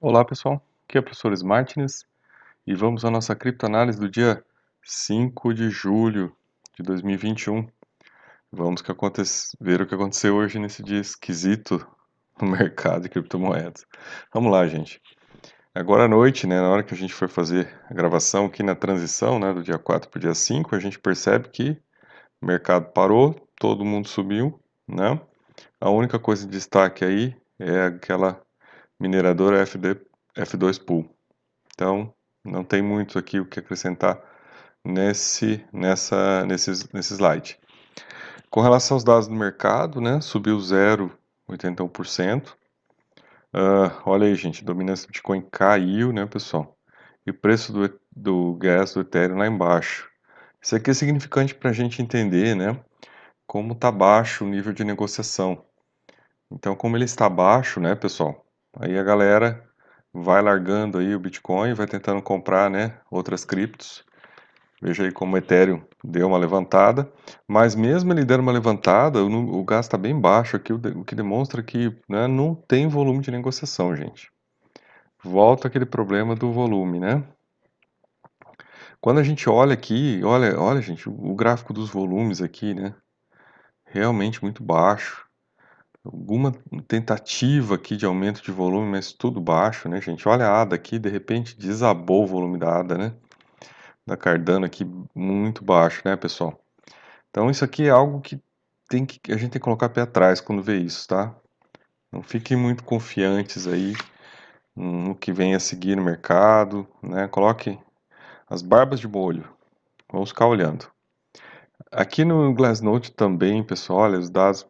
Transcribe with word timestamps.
Olá 0.00 0.22
pessoal, 0.22 0.62
aqui 0.84 0.98
é 0.98 1.00
o 1.00 1.02
professor 1.02 1.32
Smartness 1.32 2.04
e 2.66 2.74
vamos 2.74 3.04
à 3.04 3.10
nossa 3.10 3.34
criptoanálise 3.34 3.98
do 3.98 4.08
dia 4.08 4.44
5 4.82 5.54
de 5.54 5.70
julho 5.70 6.36
de 6.76 6.82
2021. 6.82 7.66
Vamos 8.52 8.82
que 8.82 8.92
ver 9.60 9.80
o 9.80 9.86
que 9.86 9.94
aconteceu 9.94 10.34
hoje 10.34 10.58
nesse 10.58 10.82
dia 10.82 11.00
esquisito 11.00 11.86
no 12.38 12.48
mercado 12.50 13.02
de 13.02 13.08
criptomoedas. 13.08 13.86
Vamos 14.32 14.52
lá, 14.52 14.66
gente. 14.66 15.00
Agora 15.74 16.04
à 16.04 16.08
noite, 16.08 16.46
né, 16.46 16.60
na 16.60 16.68
hora 16.68 16.82
que 16.82 16.92
a 16.92 16.96
gente 16.96 17.14
for 17.14 17.28
fazer 17.28 17.72
a 17.88 17.94
gravação 17.94 18.46
aqui 18.46 18.62
na 18.62 18.74
transição 18.74 19.38
né, 19.38 19.54
do 19.54 19.62
dia 19.62 19.78
4 19.78 20.10
para 20.10 20.18
o 20.18 20.20
dia 20.20 20.34
5, 20.34 20.74
a 20.74 20.78
gente 20.78 20.98
percebe 20.98 21.48
que 21.48 21.80
o 22.42 22.46
mercado 22.46 22.92
parou, 22.92 23.34
todo 23.58 23.84
mundo 23.84 24.06
subiu, 24.06 24.60
né? 24.86 25.18
A 25.80 25.88
única 25.88 26.18
coisa 26.18 26.44
de 26.44 26.52
destaque 26.52 27.04
aí 27.04 27.34
é 27.58 27.86
aquela 27.86 28.44
mineradora 29.00 29.64
FD, 29.66 29.96
F2 30.36 30.82
Pool. 30.82 31.08
Então, 31.74 32.12
não 32.44 32.62
tem 32.62 32.82
muito 32.82 33.18
aqui 33.18 33.40
o 33.40 33.46
que 33.46 33.58
acrescentar 33.58 34.20
nesse, 34.84 35.64
nessa, 35.72 36.44
nesse, 36.44 36.70
nesse 36.92 37.14
slide. 37.14 37.58
Com 38.50 38.60
relação 38.60 38.96
aos 38.96 39.04
dados 39.04 39.26
do 39.26 39.34
mercado, 39.34 40.00
né, 40.00 40.20
subiu 40.20 40.58
0,81%. 40.58 42.54
Uh, 43.52 43.90
olha 44.04 44.26
aí, 44.26 44.34
gente, 44.34 44.62
a 44.62 44.66
dominância 44.66 45.06
do 45.06 45.08
Bitcoin 45.08 45.42
caiu, 45.50 46.12
né, 46.12 46.26
pessoal? 46.26 46.76
E 47.26 47.30
o 47.30 47.34
preço 47.34 47.72
do, 47.72 48.00
do 48.14 48.54
gás 48.54 48.92
do 48.92 49.00
Ethereum 49.00 49.38
lá 49.38 49.46
embaixo. 49.46 50.10
Isso 50.60 50.76
aqui 50.76 50.90
é 50.90 50.94
significante 50.94 51.54
para 51.54 51.70
a 51.70 51.72
gente 51.72 52.02
entender, 52.02 52.54
né, 52.54 52.78
como 53.46 53.72
está 53.72 53.90
baixo 53.90 54.44
o 54.44 54.48
nível 54.48 54.72
de 54.72 54.84
negociação. 54.84 55.64
Então, 56.50 56.76
como 56.76 56.96
ele 56.96 57.04
está 57.04 57.28
baixo, 57.28 57.80
né, 57.80 57.94
pessoal, 57.94 58.43
Aí 58.80 58.98
a 58.98 59.02
galera 59.02 59.62
vai 60.12 60.42
largando 60.42 60.98
aí 60.98 61.14
o 61.14 61.20
Bitcoin, 61.20 61.74
vai 61.74 61.86
tentando 61.86 62.20
comprar, 62.20 62.70
né, 62.70 62.98
outras 63.10 63.44
criptos. 63.44 64.04
Veja 64.82 65.04
aí 65.04 65.12
como 65.12 65.34
o 65.34 65.38
Ethereum 65.38 65.82
deu 66.02 66.26
uma 66.26 66.36
levantada, 66.36 67.10
mas 67.48 67.74
mesmo 67.74 68.12
ele 68.12 68.24
dando 68.24 68.40
uma 68.40 68.52
levantada, 68.52 69.24
o, 69.24 69.58
o 69.60 69.64
gás 69.64 69.86
está 69.86 69.96
bem 69.96 70.18
baixo 70.18 70.56
aqui, 70.56 70.72
o, 70.72 70.76
o 70.76 71.04
que 71.04 71.14
demonstra 71.14 71.62
que 71.62 71.96
né, 72.08 72.26
não 72.26 72.54
tem 72.54 72.86
volume 72.86 73.20
de 73.20 73.30
negociação, 73.30 73.96
gente. 73.96 74.30
Volta 75.22 75.68
aquele 75.68 75.86
problema 75.86 76.34
do 76.34 76.52
volume, 76.52 77.00
né? 77.00 77.24
Quando 79.00 79.20
a 79.20 79.22
gente 79.22 79.48
olha 79.48 79.72
aqui, 79.72 80.20
olha, 80.22 80.58
olha, 80.60 80.82
gente, 80.82 81.08
o 81.08 81.34
gráfico 81.34 81.72
dos 81.72 81.88
volumes 81.88 82.42
aqui, 82.42 82.74
né? 82.74 82.94
Realmente 83.86 84.42
muito 84.42 84.62
baixo 84.62 85.24
alguma 86.04 86.52
tentativa 86.86 87.76
aqui 87.76 87.96
de 87.96 88.04
aumento 88.04 88.42
de 88.42 88.52
volume, 88.52 88.90
mas 88.90 89.12
tudo 89.12 89.40
baixo, 89.40 89.88
né, 89.88 90.00
gente? 90.00 90.28
Olha 90.28 90.46
a 90.46 90.60
ADA 90.60 90.76
aqui, 90.76 90.98
de 90.98 91.08
repente 91.08 91.58
desabou 91.58 92.24
o 92.24 92.26
volume 92.26 92.58
da 92.58 92.78
ADA, 92.80 92.98
né? 92.98 93.14
Da 94.06 94.16
Cardano 94.16 94.66
aqui 94.66 94.84
muito 95.14 95.64
baixo, 95.64 96.02
né, 96.04 96.14
pessoal? 96.14 96.62
Então 97.30 97.50
isso 97.50 97.64
aqui 97.64 97.86
é 97.86 97.90
algo 97.90 98.20
que, 98.20 98.40
tem 98.88 99.06
que 99.06 99.32
a 99.32 99.36
gente 99.36 99.52
tem 99.52 99.60
que 99.60 99.64
colocar 99.64 99.88
pé 99.88 100.02
atrás 100.02 100.40
quando 100.40 100.62
vê 100.62 100.76
isso, 100.76 101.08
tá? 101.08 101.34
Não 102.12 102.22
fiquem 102.22 102.56
muito 102.56 102.84
confiantes 102.84 103.66
aí 103.66 103.94
no 104.76 105.14
que 105.14 105.32
vem 105.32 105.54
a 105.54 105.60
seguir 105.60 105.96
no 105.96 106.04
mercado, 106.04 106.86
né? 107.02 107.26
Coloque 107.28 107.78
as 108.48 108.60
barbas 108.62 109.00
de 109.00 109.08
molho. 109.08 109.48
Vamos 110.12 110.28
ficar 110.30 110.46
olhando. 110.46 110.86
Aqui 111.90 112.24
no 112.24 112.52
Glassnode 112.54 113.10
também, 113.12 113.62
pessoal, 113.64 114.00
olha, 114.00 114.18
os 114.18 114.30
dados 114.30 114.66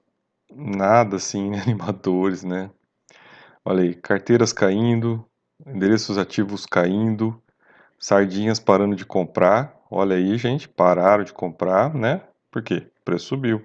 nada 0.52 1.16
assim 1.16 1.54
animadores, 1.58 2.42
né? 2.44 2.70
Olha 3.64 3.82
aí, 3.82 3.94
carteiras 3.94 4.52
caindo, 4.52 5.24
endereços 5.66 6.18
ativos 6.18 6.66
caindo, 6.66 7.40
sardinhas 7.98 8.60
parando 8.60 8.94
de 8.94 9.06
comprar. 9.06 9.74
Olha 9.90 10.16
aí, 10.16 10.36
gente, 10.36 10.68
pararam 10.68 11.24
de 11.24 11.32
comprar, 11.32 11.94
né? 11.94 12.22
Por 12.50 12.62
quê? 12.62 12.86
O 13.00 13.04
preço 13.04 13.26
subiu. 13.26 13.64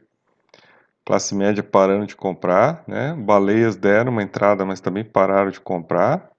Classe 1.06 1.34
média 1.34 1.64
parando 1.64 2.06
de 2.06 2.16
comprar, 2.16 2.84
né? 2.88 3.14
Baleias 3.14 3.76
deram 3.76 4.12
uma 4.12 4.24
entrada, 4.24 4.64
mas 4.64 4.80
também 4.80 5.04
pararam 5.04 5.50
de 5.50 5.60
comprar. 5.60 6.30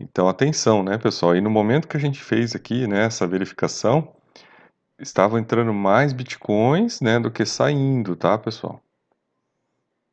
Então, 0.00 0.28
atenção, 0.28 0.82
né, 0.82 0.98
pessoal? 0.98 1.36
E 1.36 1.40
no 1.40 1.50
momento 1.50 1.88
que 1.88 1.96
a 1.96 2.00
gente 2.00 2.22
fez 2.22 2.54
aqui, 2.54 2.86
né, 2.86 3.04
essa 3.04 3.26
verificação, 3.26 4.14
estavam 4.98 5.38
entrando 5.38 5.72
mais 5.72 6.12
bitcoins, 6.12 7.00
né, 7.00 7.18
do 7.18 7.30
que 7.30 7.44
saindo, 7.46 8.16
tá, 8.16 8.36
pessoal? 8.36 8.80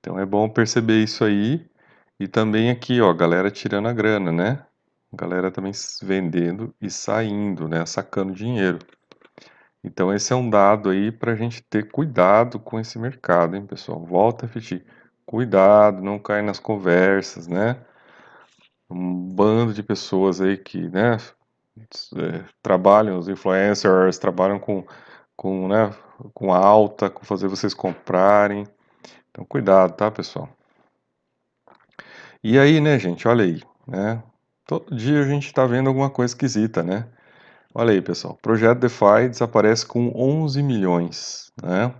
Então 0.04 0.20
é 0.20 0.26
bom 0.26 0.50
perceber 0.50 1.02
isso 1.02 1.24
aí. 1.24 1.66
E 2.20 2.28
também 2.28 2.70
aqui, 2.70 3.00
ó, 3.00 3.14
galera 3.14 3.50
tirando 3.50 3.88
a 3.88 3.94
grana, 3.94 4.34
né? 4.34 4.66
Galera 5.14 5.50
também 5.50 5.72
vendendo 6.02 6.76
e 6.82 6.90
saindo, 6.90 7.70
né? 7.70 7.86
Sacando 7.86 8.34
dinheiro. 8.34 8.80
Então 9.82 10.14
esse 10.14 10.34
é 10.34 10.36
um 10.36 10.50
dado 10.50 10.90
aí 10.90 11.10
para 11.10 11.32
a 11.32 11.36
gente 11.36 11.62
ter 11.64 11.90
cuidado 11.90 12.60
com 12.60 12.78
esse 12.80 13.00
mercado, 13.00 13.56
hein, 13.56 13.66
pessoal? 13.66 14.06
Volta 14.06 14.46
a 14.46 14.48
repetir. 14.48 14.86
Cuidado, 15.26 16.02
não 16.02 16.20
cair 16.20 16.44
nas 16.44 16.60
conversas, 16.60 17.48
né? 17.48 17.78
Um 18.90 19.30
bando 19.30 19.74
de 19.74 19.82
pessoas 19.82 20.42
aí 20.42 20.58
que, 20.58 20.90
né? 20.90 21.18
É, 22.18 22.44
trabalham, 22.62 23.18
os 23.18 23.30
influencers 23.30 24.18
trabalham 24.18 24.60
com, 24.60 24.86
com, 25.36 25.68
né, 25.70 25.92
com 26.34 26.54
alta, 26.54 27.10
com 27.10 27.24
fazer 27.26 27.48
vocês 27.48 27.74
comprarem. 27.74 28.66
Então, 29.34 29.44
cuidado, 29.44 29.96
tá, 29.96 30.12
pessoal? 30.12 30.48
E 32.44 32.60
aí, 32.60 32.80
né, 32.80 33.00
gente, 33.00 33.28
olha 33.28 33.44
aí, 33.46 33.64
né? 33.88 34.22
Todo 34.68 34.96
dia 34.96 35.22
a 35.22 35.28
gente 35.28 35.48
está 35.48 35.66
vendo 35.66 35.88
alguma 35.88 36.10
coisa 36.10 36.32
esquisita, 36.32 36.84
né? 36.84 37.08
Olha 37.74 37.94
aí, 37.94 38.02
pessoal, 38.02 38.38
projeto 38.44 38.78
DeFi 38.80 39.30
desaparece 39.30 39.88
com 39.88 40.12
11 40.16 40.62
milhões, 40.62 41.52
né? 41.64 41.92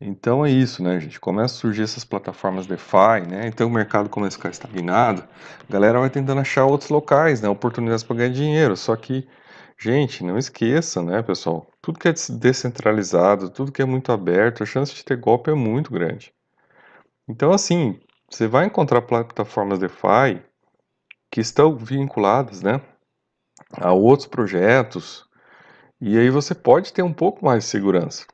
Então 0.00 0.44
é 0.44 0.50
isso, 0.50 0.82
né, 0.82 0.98
gente? 0.98 1.20
Começa 1.20 1.54
a 1.54 1.58
surgir 1.58 1.82
essas 1.82 2.04
plataformas 2.04 2.66
DeFi, 2.66 3.26
né? 3.28 3.46
Então 3.48 3.68
o 3.68 3.70
mercado 3.70 4.08
começa 4.08 4.36
a 4.36 4.38
ficar 4.38 4.50
estagnado, 4.50 5.22
a 5.68 5.72
galera 5.72 6.00
vai 6.00 6.08
tentando 6.08 6.40
achar 6.40 6.64
outros 6.64 6.88
locais, 6.88 7.42
né? 7.42 7.48
Oportunidades 7.50 8.04
para 8.04 8.16
ganhar 8.16 8.32
dinheiro. 8.32 8.74
Só 8.74 8.96
que, 8.96 9.28
gente, 9.78 10.24
não 10.24 10.38
esqueça, 10.38 11.02
né, 11.02 11.22
pessoal? 11.22 11.66
Tudo 11.86 12.00
que 12.00 12.08
é 12.08 12.12
descentralizado, 12.12 13.48
tudo 13.48 13.70
que 13.70 13.80
é 13.80 13.84
muito 13.84 14.10
aberto, 14.10 14.60
a 14.60 14.66
chance 14.66 14.92
de 14.92 15.04
ter 15.04 15.16
golpe 15.16 15.52
é 15.52 15.54
muito 15.54 15.92
grande. 15.92 16.34
Então, 17.28 17.52
assim, 17.52 18.00
você 18.28 18.48
vai 18.48 18.66
encontrar 18.66 19.02
plataformas 19.02 19.78
DeFi 19.78 20.42
que 21.30 21.40
estão 21.40 21.76
vinculadas, 21.76 22.60
né, 22.60 22.80
a 23.70 23.92
outros 23.92 24.26
projetos, 24.26 25.24
e 26.00 26.18
aí 26.18 26.28
você 26.28 26.56
pode 26.56 26.92
ter 26.92 27.02
um 27.02 27.12
pouco 27.12 27.44
mais 27.44 27.62
de 27.62 27.70
segurança. 27.70 28.26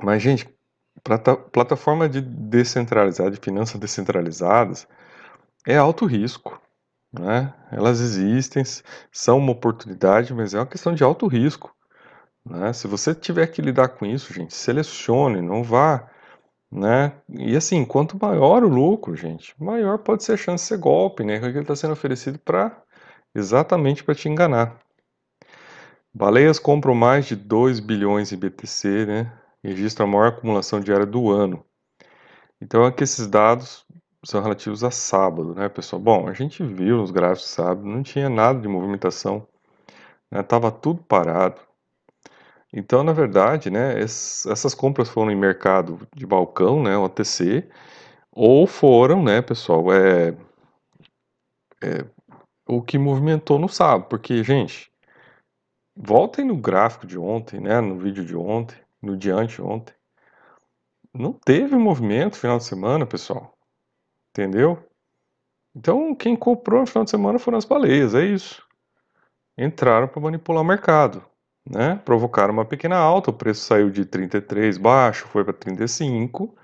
Mas, 0.00 0.20
gente, 0.20 0.52
plataforma 1.52 2.08
de 2.08 2.20
descentralizada, 2.20 3.30
de 3.30 3.38
finanças 3.40 3.78
descentralizadas, 3.78 4.88
é 5.64 5.76
alto 5.76 6.04
risco. 6.04 6.60
Né? 7.12 7.54
Elas 7.70 8.00
existem, 8.00 8.64
são 9.12 9.38
uma 9.38 9.52
oportunidade, 9.52 10.34
mas 10.34 10.52
é 10.52 10.58
uma 10.58 10.66
questão 10.66 10.92
de 10.92 11.04
alto 11.04 11.28
risco. 11.28 11.77
Né? 12.44 12.72
Se 12.72 12.86
você 12.86 13.14
tiver 13.14 13.46
que 13.48 13.62
lidar 13.62 13.88
com 13.88 14.06
isso, 14.06 14.32
gente, 14.32 14.54
selecione, 14.54 15.40
não 15.40 15.62
vá. 15.62 16.08
Né? 16.70 17.12
E 17.30 17.56
assim, 17.56 17.84
quanto 17.84 18.18
maior 18.20 18.62
o 18.62 18.68
lucro, 18.68 19.16
gente, 19.16 19.54
maior 19.58 19.98
pode 19.98 20.22
ser 20.22 20.32
a 20.32 20.36
chance 20.36 20.64
de 20.64 20.68
ser 20.68 20.78
golpe, 20.78 21.24
né? 21.24 21.38
Que 21.40 21.46
ele 21.46 21.60
está 21.60 21.74
sendo 21.74 21.92
oferecido 21.92 22.38
para 22.38 22.76
exatamente 23.34 24.04
para 24.04 24.14
te 24.14 24.28
enganar. 24.28 24.78
Baleias 26.12 26.58
compram 26.58 26.94
mais 26.94 27.26
de 27.26 27.36
2 27.36 27.80
bilhões 27.80 28.32
em 28.32 28.36
BTC, 28.36 29.06
né? 29.06 29.32
Registra 29.62 30.04
a 30.04 30.06
maior 30.06 30.28
acumulação 30.28 30.80
diária 30.80 31.06
do 31.06 31.30
ano. 31.30 31.64
Então 32.60 32.84
é 32.84 32.92
que 32.92 33.04
esses 33.04 33.26
dados 33.26 33.86
são 34.24 34.42
relativos 34.42 34.82
a 34.84 34.90
sábado, 34.90 35.54
né, 35.54 35.68
pessoal? 35.68 36.02
Bom, 36.02 36.28
a 36.28 36.32
gente 36.32 36.62
viu 36.62 36.98
nos 36.98 37.10
gráficos 37.10 37.48
sábado, 37.50 37.86
não 37.86 38.02
tinha 38.02 38.28
nada 38.28 38.60
de 38.60 38.68
movimentação, 38.68 39.46
né? 40.30 40.42
Tava 40.42 40.70
tudo 40.70 41.02
parado. 41.02 41.60
Então, 42.72 43.02
na 43.02 43.12
verdade, 43.12 43.70
né, 43.70 43.98
essas 43.98 44.74
compras 44.74 45.08
foram 45.08 45.30
em 45.30 45.36
mercado 45.36 46.06
de 46.14 46.26
balcão, 46.26 46.82
né, 46.82 46.96
OTC, 46.96 47.68
ou 48.30 48.66
foram, 48.66 49.22
né, 49.22 49.40
pessoal, 49.40 49.90
é, 49.92 50.36
é 51.82 52.04
o 52.66 52.82
que 52.82 52.98
movimentou 52.98 53.58
no 53.58 53.68
sábado, 53.68 54.08
porque, 54.08 54.44
gente, 54.44 54.92
voltem 55.96 56.44
no 56.44 56.56
gráfico 56.56 57.06
de 57.06 57.18
ontem, 57.18 57.58
né, 57.58 57.80
no 57.80 57.98
vídeo 57.98 58.24
de 58.24 58.36
ontem, 58.36 58.78
no 59.00 59.16
diante 59.16 59.62
ontem, 59.62 59.94
não 61.14 61.32
teve 61.32 61.74
movimento 61.74 62.34
no 62.34 62.40
final 62.40 62.58
de 62.58 62.64
semana, 62.64 63.06
pessoal, 63.06 63.56
entendeu? 64.30 64.78
Então, 65.74 66.14
quem 66.14 66.36
comprou 66.36 66.80
no 66.80 66.86
final 66.86 67.04
de 67.04 67.10
semana 67.10 67.38
foram 67.38 67.56
as 67.56 67.64
baleias, 67.64 68.14
é 68.14 68.24
isso. 68.24 68.62
Entraram 69.56 70.06
para 70.06 70.20
manipular 70.20 70.62
o 70.62 70.66
mercado 70.66 71.24
né? 71.68 71.96
Provocaram 72.04 72.52
uma 72.52 72.64
pequena 72.64 72.96
alta, 72.96 73.30
o 73.30 73.34
preço 73.34 73.62
saiu 73.64 73.90
de 73.90 74.04
33 74.04 74.78
baixo, 74.78 75.26
foi 75.28 75.44
para 75.44 75.52
35, 75.52 76.56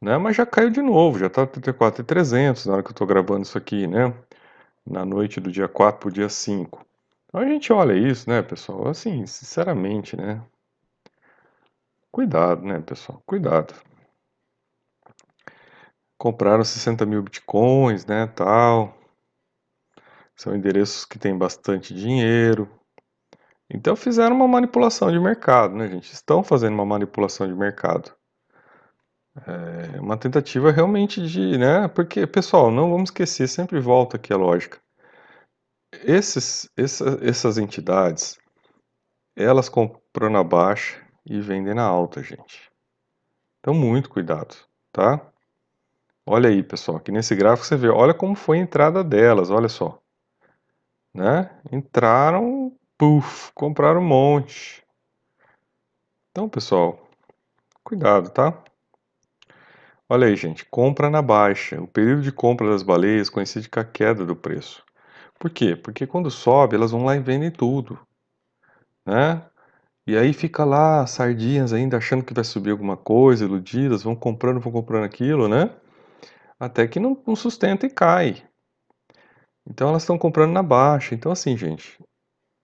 né? 0.00 0.16
Mas 0.18 0.36
já 0.36 0.46
caiu 0.46 0.70
de 0.70 0.82
novo, 0.82 1.18
já 1.18 1.26
está 1.26 1.46
34,300 1.46 2.66
na 2.66 2.74
hora 2.74 2.82
que 2.82 2.88
eu 2.88 2.92
estou 2.92 3.06
gravando 3.06 3.42
isso 3.42 3.58
aqui, 3.58 3.86
né? 3.86 4.14
Na 4.86 5.04
noite 5.04 5.40
do 5.40 5.50
dia 5.50 5.68
4 5.68 6.00
para 6.00 6.08
o 6.08 6.12
dia 6.12 6.28
5. 6.28 6.86
Então 7.28 7.40
a 7.40 7.46
gente 7.46 7.72
olha 7.72 7.94
isso, 7.94 8.30
né, 8.30 8.42
pessoal? 8.42 8.88
Assim, 8.88 9.26
sinceramente, 9.26 10.16
né? 10.16 10.40
Cuidado, 12.12 12.62
né, 12.64 12.80
pessoal? 12.80 13.20
Cuidado. 13.26 13.74
Compraram 16.16 16.64
60 16.64 17.04
mil 17.04 17.22
bitcoins, 17.22 18.06
né, 18.06 18.26
tal. 18.28 18.96
São 20.36 20.54
endereços 20.54 21.04
que 21.04 21.18
têm 21.18 21.36
bastante 21.36 21.92
dinheiro. 21.94 22.68
Então 23.70 23.96
fizeram 23.96 24.36
uma 24.36 24.48
manipulação 24.48 25.10
de 25.10 25.18
mercado, 25.18 25.74
né, 25.74 25.88
gente? 25.88 26.12
Estão 26.12 26.42
fazendo 26.42 26.74
uma 26.74 26.84
manipulação 26.84 27.46
de 27.46 27.54
mercado. 27.54 28.12
É 29.46 30.00
uma 30.00 30.16
tentativa 30.16 30.70
realmente 30.70 31.26
de, 31.26 31.58
né? 31.58 31.88
Porque, 31.88 32.26
pessoal, 32.26 32.70
não 32.70 32.90
vamos 32.90 33.10
esquecer, 33.10 33.48
sempre 33.48 33.80
volta 33.80 34.16
aqui 34.16 34.32
a 34.32 34.36
lógica. 34.36 34.78
Esses, 36.04 36.70
essa, 36.76 37.18
essas 37.22 37.58
entidades, 37.58 38.38
elas 39.34 39.68
compram 39.68 40.30
na 40.30 40.44
baixa 40.44 41.00
e 41.26 41.40
vendem 41.40 41.74
na 41.74 41.84
alta, 41.84 42.22
gente. 42.22 42.70
Então, 43.58 43.74
muito 43.74 44.10
cuidado, 44.10 44.54
tá? 44.92 45.20
Olha 46.26 46.48
aí, 46.48 46.62
pessoal, 46.62 46.98
aqui 46.98 47.12
nesse 47.12 47.34
gráfico 47.34 47.66
você 47.66 47.76
vê, 47.76 47.88
olha 47.88 48.14
como 48.14 48.34
foi 48.34 48.58
a 48.58 48.62
entrada 48.62 49.02
delas, 49.04 49.50
olha 49.50 49.68
só. 49.68 50.00
Né? 51.12 51.50
Entraram, 51.70 52.72
puf, 52.98 53.52
compraram 53.54 54.00
um 54.00 54.04
monte. 54.04 54.84
Então, 56.30 56.48
pessoal, 56.48 57.08
cuidado, 57.82 58.30
tá? 58.30 58.62
Olha 60.08 60.26
aí, 60.26 60.36
gente, 60.36 60.64
compra 60.66 61.08
na 61.08 61.22
baixa. 61.22 61.80
O 61.80 61.88
período 61.88 62.22
de 62.22 62.32
compra 62.32 62.68
das 62.68 62.82
baleias 62.82 63.30
coincide 63.30 63.68
com 63.68 63.80
a 63.80 63.84
queda 63.84 64.24
do 64.24 64.36
preço. 64.36 64.84
Por 65.38 65.50
quê? 65.50 65.74
Porque 65.76 66.06
quando 66.06 66.30
sobe, 66.30 66.76
elas 66.76 66.90
vão 66.90 67.04
lá 67.04 67.16
e 67.16 67.20
vendem 67.20 67.50
tudo, 67.50 67.98
né? 69.06 69.42
E 70.06 70.16
aí 70.16 70.32
fica 70.34 70.64
lá 70.64 71.06
sardinhas 71.06 71.72
ainda 71.72 71.96
achando 71.96 72.24
que 72.24 72.34
vai 72.34 72.44
subir 72.44 72.70
alguma 72.70 72.96
coisa, 72.96 73.44
iludidas, 73.44 74.02
vão 74.02 74.14
comprando, 74.14 74.60
vão 74.60 74.72
comprando 74.72 75.04
aquilo, 75.04 75.48
né? 75.48 75.70
Até 76.60 76.86
que 76.86 77.00
não, 77.00 77.20
não 77.26 77.34
sustenta 77.34 77.86
e 77.86 77.90
cai. 77.90 78.42
Então 79.66 79.88
elas 79.88 80.02
estão 80.02 80.18
comprando 80.18 80.52
na 80.52 80.62
baixa. 80.62 81.14
Então 81.14 81.32
assim, 81.32 81.56
gente, 81.56 81.98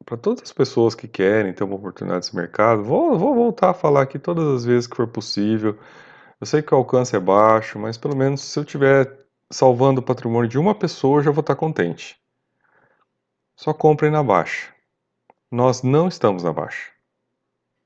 para 0.04 0.16
todas 0.16 0.42
as 0.42 0.52
pessoas 0.52 0.94
que 0.94 1.06
querem 1.06 1.52
ter 1.52 1.64
uma 1.64 1.76
oportunidade 1.76 2.26
nesse 2.26 2.36
mercado, 2.36 2.82
vou, 2.82 3.18
vou 3.18 3.34
voltar 3.34 3.70
a 3.70 3.74
falar 3.74 4.02
aqui 4.02 4.18
todas 4.18 4.46
as 4.48 4.64
vezes 4.64 4.86
que 4.86 4.96
for 4.96 5.06
possível. 5.06 5.78
Eu 6.40 6.46
sei 6.46 6.62
que 6.62 6.74
o 6.74 6.76
alcance 6.78 7.14
é 7.14 7.20
baixo, 7.20 7.78
mas 7.78 7.98
pelo 7.98 8.16
menos 8.16 8.40
se 8.40 8.58
eu 8.58 8.62
estiver 8.62 9.18
salvando 9.50 10.00
o 10.00 10.04
patrimônio 10.04 10.48
de 10.48 10.58
uma 10.58 10.74
pessoa, 10.74 11.18
eu 11.18 11.24
já 11.24 11.30
vou 11.30 11.40
estar 11.42 11.56
contente. 11.56 12.18
Só 13.56 13.74
comprem 13.74 14.10
na 14.10 14.22
baixa. 14.22 14.72
Nós 15.50 15.82
não 15.82 16.08
estamos 16.08 16.42
na 16.42 16.52
baixa. 16.52 16.90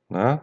Né? 0.09 0.41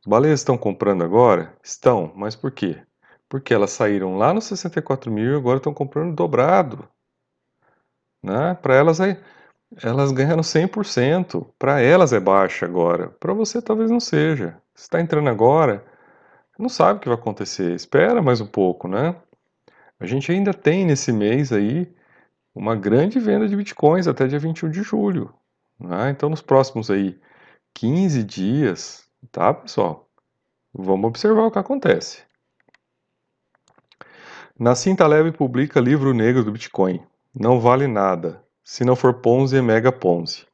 As 0.00 0.06
baleias 0.06 0.40
estão 0.40 0.58
comprando 0.58 1.04
agora? 1.04 1.56
Estão, 1.62 2.12
mas 2.16 2.34
por 2.34 2.50
quê? 2.50 2.82
Porque 3.28 3.54
elas 3.54 3.70
saíram 3.70 4.16
lá 4.16 4.32
nos 4.32 4.44
64 4.44 5.12
mil 5.12 5.34
e 5.34 5.36
agora 5.36 5.58
estão 5.58 5.74
comprando 5.74 6.14
dobrado. 6.14 6.88
Né? 8.22 8.54
Para 8.54 8.74
elas, 8.74 8.98
é, 8.98 9.22
elas 9.82 10.12
ganharam 10.12 10.42
100%. 10.42 11.46
Para 11.58 11.80
elas 11.80 12.12
é 12.12 12.20
baixa 12.20 12.66
agora. 12.66 13.08
Para 13.08 13.32
você 13.32 13.60
talvez 13.60 13.90
não 13.90 14.00
seja. 14.00 14.60
Se 14.74 14.84
está 14.84 15.00
entrando 15.00 15.28
agora, 15.28 15.84
não 16.58 16.68
sabe 16.68 16.98
o 16.98 17.00
que 17.00 17.08
vai 17.08 17.16
acontecer. 17.16 17.74
Espera 17.74 18.22
mais 18.22 18.40
um 18.40 18.46
pouco, 18.46 18.88
né? 18.88 19.16
A 19.98 20.06
gente 20.06 20.30
ainda 20.30 20.52
tem 20.52 20.84
nesse 20.84 21.12
mês 21.12 21.52
aí 21.52 21.90
uma 22.54 22.74
grande 22.74 23.18
venda 23.18 23.48
de 23.48 23.56
bitcoins 23.56 24.06
até 24.06 24.26
dia 24.26 24.38
21 24.38 24.70
de 24.70 24.82
julho. 24.82 25.34
Né? 25.78 26.10
Então, 26.10 26.28
nos 26.28 26.42
próximos 26.42 26.90
aí 26.90 27.18
15 27.74 28.22
dias, 28.24 29.06
tá, 29.30 29.52
pessoal? 29.52 30.08
Vamos 30.72 31.08
observar 31.08 31.46
o 31.46 31.50
que 31.50 31.58
acontece. 31.58 32.22
Nassim 34.58 34.96
Taleb 34.96 35.32
publica 35.32 35.80
livro 35.80 36.14
negro 36.14 36.42
do 36.42 36.52
Bitcoin. 36.52 37.02
Não 37.34 37.60
vale 37.60 37.86
nada, 37.86 38.42
se 38.66 38.84
não 38.84 38.96
for 38.96 39.14
Ponzi 39.14 39.56
e 39.56 39.62
Mega 39.62 39.92
Ponzi. 39.92 40.44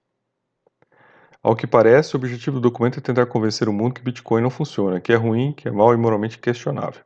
Ao 1.43 1.57
que 1.57 1.67
parece, 1.67 2.15
o 2.15 2.19
objetivo 2.19 2.61
do 2.61 2.69
documento 2.69 2.99
é 2.99 3.03
tentar 3.03 3.25
convencer 3.25 3.71
o 3.71 3.73
mundo 3.73 3.95
que 3.95 4.03
Bitcoin 4.03 4.43
não 4.43 4.51
funciona, 4.51 5.01
que 5.01 5.15
é 5.15 5.17
ruim, 5.17 5.55
que 5.55 5.67
é 5.67 5.71
mal 5.71 5.95
e 5.95 5.97
moralmente 5.97 6.39
questionável. 6.39 7.03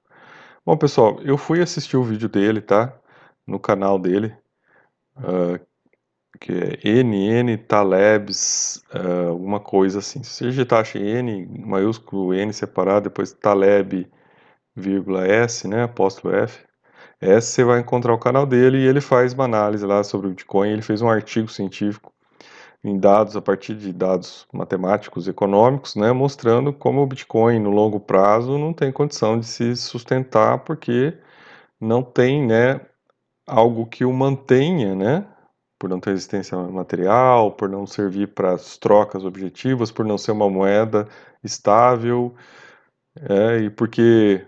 Bom, 0.65 0.77
pessoal, 0.77 1.21
eu 1.23 1.39
fui 1.39 1.63
assistir 1.63 1.97
o 1.97 2.03
vídeo 2.03 2.29
dele, 2.29 2.61
tá? 2.61 2.93
No 3.47 3.61
canal 3.61 4.01
dele, 4.01 4.37
uh, 5.19 5.65
que 6.41 6.53
é 6.53 7.03
NN 7.05 7.57
Talebs, 7.69 8.83
uh, 8.93 9.29
alguma 9.29 9.61
coisa 9.61 10.01
assim. 10.01 10.25
Se 10.25 10.31
você 10.31 10.45
digitar 10.47 10.85
N, 10.97 11.47
maiúsculo 11.65 12.35
N 12.35 12.53
separado, 12.53 13.09
depois 13.09 13.33
Taleb, 13.33 14.11
vírgula 14.75 15.25
S, 15.25 15.69
né? 15.69 15.85
Apóstolo 15.85 16.35
F. 16.35 16.66
S, 17.21 17.49
você 17.49 17.65
vai 17.65 17.81
encontrar 17.81 18.13
o 18.15 18.19
canal 18.19 18.47
dele 18.47 18.79
e 18.79 18.87
ele 18.87 19.01
faz 19.01 19.33
uma 19.33 19.45
análise 19.45 19.85
lá 19.87 20.05
sobre 20.05 20.27
o 20.27 20.31
Bitcoin. 20.31 20.71
Ele 20.71 20.83
fez 20.83 21.01
um 21.03 21.09
artigo 21.09 21.49
científico 21.49 22.13
em 22.85 22.99
dados 22.99 23.37
a 23.37 23.43
partir 23.43 23.75
de 23.75 23.93
dados 23.93 24.47
matemáticos 24.53 25.27
econômicos, 25.29 25.97
né, 25.97 26.13
mostrando 26.13 26.73
como 26.73 27.03
o 27.03 27.07
Bitcoin 27.07 27.59
no 27.59 27.71
longo 27.71 27.99
prazo 27.99 28.59
não 28.59 28.73
tem 28.73 28.93
condição 28.93 29.39
de 29.41 29.47
se 29.47 29.77
sustentar 29.77 30.61
porque 30.61 31.19
não 31.81 32.03
tem, 32.03 32.47
né, 32.47 32.81
algo 33.47 33.87
que 33.87 34.05
o 34.05 34.13
mantenha, 34.13 34.95
né, 34.95 35.27
por 35.79 35.91
não 35.91 36.01
ter 36.01 36.11
existência 36.11 36.57
material, 36.59 37.53
por 37.53 37.69
não 37.69 37.87
servir 37.87 38.29
para 38.35 38.55
as 38.55 38.79
trocas 38.79 39.25
objetivas, 39.25 39.91
por 39.91 40.05
não 40.05 40.19
ser 40.19 40.33
uma 40.33 40.49
moeda 40.49 41.09
estável, 41.45 42.35
é, 43.21 43.59
e 43.61 43.71
porque 43.71 44.47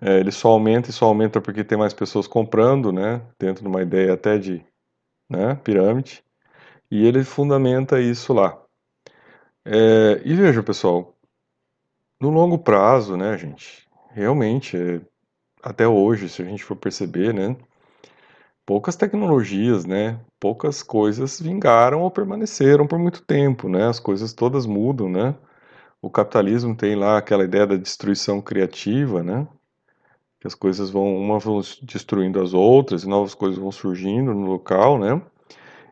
é, 0.00 0.18
ele 0.20 0.30
só 0.30 0.48
aumenta 0.48 0.90
e 0.90 0.92
só 0.92 1.06
aumenta 1.06 1.40
porque 1.40 1.64
tem 1.64 1.78
mais 1.78 1.94
pessoas 1.94 2.26
comprando, 2.26 2.92
né, 2.92 3.22
dentro 3.38 3.62
de 3.62 3.68
uma 3.68 3.82
ideia 3.82 4.14
até 4.14 4.38
de 4.38 4.64
né, 5.28 5.54
pirâmide. 5.56 6.22
E 6.90 7.06
ele 7.06 7.24
fundamenta 7.24 8.00
isso 8.00 8.32
lá. 8.32 8.60
É, 9.64 10.22
e 10.24 10.34
veja, 10.34 10.62
pessoal, 10.62 11.14
no 12.20 12.30
longo 12.30 12.58
prazo, 12.58 13.16
né, 13.16 13.36
gente, 13.36 13.86
realmente, 14.10 14.76
é, 14.76 15.00
até 15.62 15.86
hoje, 15.88 16.28
se 16.28 16.42
a 16.42 16.44
gente 16.44 16.64
for 16.64 16.76
perceber, 16.76 17.34
né, 17.34 17.56
poucas 18.64 18.96
tecnologias, 18.96 19.84
né, 19.84 20.20
poucas 20.40 20.82
coisas 20.82 21.40
vingaram 21.40 22.02
ou 22.02 22.10
permaneceram 22.10 22.86
por 22.86 22.98
muito 22.98 23.22
tempo, 23.22 23.68
né, 23.68 23.88
as 23.88 23.98
coisas 24.00 24.32
todas 24.32 24.66
mudam, 24.66 25.08
né, 25.08 25.34
o 26.00 26.10
capitalismo 26.10 26.76
tem 26.76 26.94
lá 26.96 27.18
aquela 27.18 27.44
ideia 27.44 27.66
da 27.66 27.76
destruição 27.76 28.40
criativa, 28.40 29.22
né, 29.22 29.46
que 30.46 30.48
as 30.48 30.54
coisas 30.54 30.90
vão, 30.90 31.16
uma 31.16 31.38
vão 31.38 31.60
destruindo 31.82 32.40
as 32.40 32.54
outras 32.54 33.02
e 33.02 33.08
novas 33.08 33.34
coisas 33.34 33.58
vão 33.58 33.72
surgindo 33.72 34.32
no 34.32 34.46
local, 34.46 34.98
né, 34.98 35.20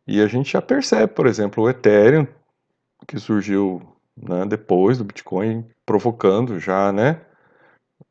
e 0.07 0.21
a 0.21 0.27
gente 0.27 0.53
já 0.53 0.63
percebe, 0.63 1.13
por 1.13 1.27
exemplo, 1.27 1.65
o 1.65 1.69
Ethereum, 1.69 2.27
que 3.09 3.19
surgiu 3.19 3.83
né, 4.17 4.45
depois 4.47 4.99
do 4.99 5.05
Bitcoin, 5.05 5.67
provocando 5.85 6.59
já 6.61 6.93
né, 6.93 7.21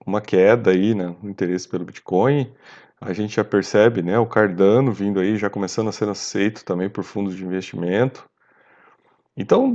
uma 0.05 0.19
queda 0.19 0.71
aí 0.71 0.93
né, 0.93 1.15
no 1.21 1.29
interesse 1.29 1.67
pelo 1.67 1.85
Bitcoin. 1.85 2.51
A 2.99 3.13
gente 3.13 3.35
já 3.35 3.43
percebe 3.43 4.01
né, 4.01 4.17
o 4.17 4.25
Cardano 4.25 4.91
vindo 4.91 5.19
aí, 5.19 5.37
já 5.37 5.49
começando 5.49 5.89
a 5.89 5.91
ser 5.91 6.09
aceito 6.09 6.65
também 6.65 6.89
por 6.89 7.03
fundos 7.03 7.35
de 7.35 7.45
investimento. 7.45 8.27
Então, 9.37 9.71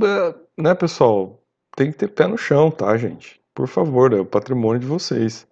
né, 0.57 0.75
pessoal, 0.75 1.41
tem 1.75 1.91
que 1.91 1.97
ter 1.97 2.09
pé 2.09 2.27
no 2.27 2.37
chão, 2.37 2.69
tá, 2.69 2.95
gente? 2.97 3.41
Por 3.53 3.67
favor, 3.67 4.13
é 4.13 4.19
o 4.19 4.25
patrimônio 4.25 4.79
de 4.79 4.87
vocês. 4.87 5.47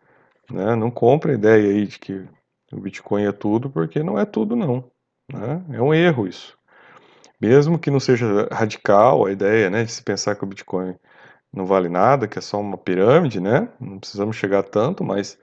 Né? 0.52 0.76
Não 0.76 0.92
compre 0.92 1.32
a 1.32 1.36
ideia 1.36 1.70
aí 1.70 1.88
de 1.88 2.00
que 2.00 2.26
o 2.72 2.80
Bitcoin 2.80 3.26
é 3.26 3.32
tudo, 3.32 3.70
porque 3.70 4.04
não 4.04 4.20
é 4.20 4.26
tudo, 4.26 4.56
não. 4.56 4.90
Né? 5.32 5.64
É 5.72 5.82
um 5.82 5.94
erro 5.94 6.28
isso. 6.28 6.58
Mesmo 7.40 7.78
que 7.80 7.92
não 7.92 8.00
seja 8.00 8.48
radical 8.52 9.26
a 9.26 9.32
ideia 9.32 9.70
né, 9.70 9.84
de 9.84 9.92
se 9.92 10.02
pensar 10.02 10.36
que 10.36 10.44
o 10.44 10.48
Bitcoin 10.48 10.96
não 11.54 11.66
vale 11.66 11.90
nada, 11.90 12.28
que 12.28 12.38
é 12.40 12.42
só 12.42 12.60
uma 12.60 12.78
pirâmide, 12.78 13.40
né? 13.40 13.70
Não 13.80 14.00
precisamos 14.00 14.36
chegar 14.36 14.64
tanto, 14.64 15.04
mas 15.04 15.40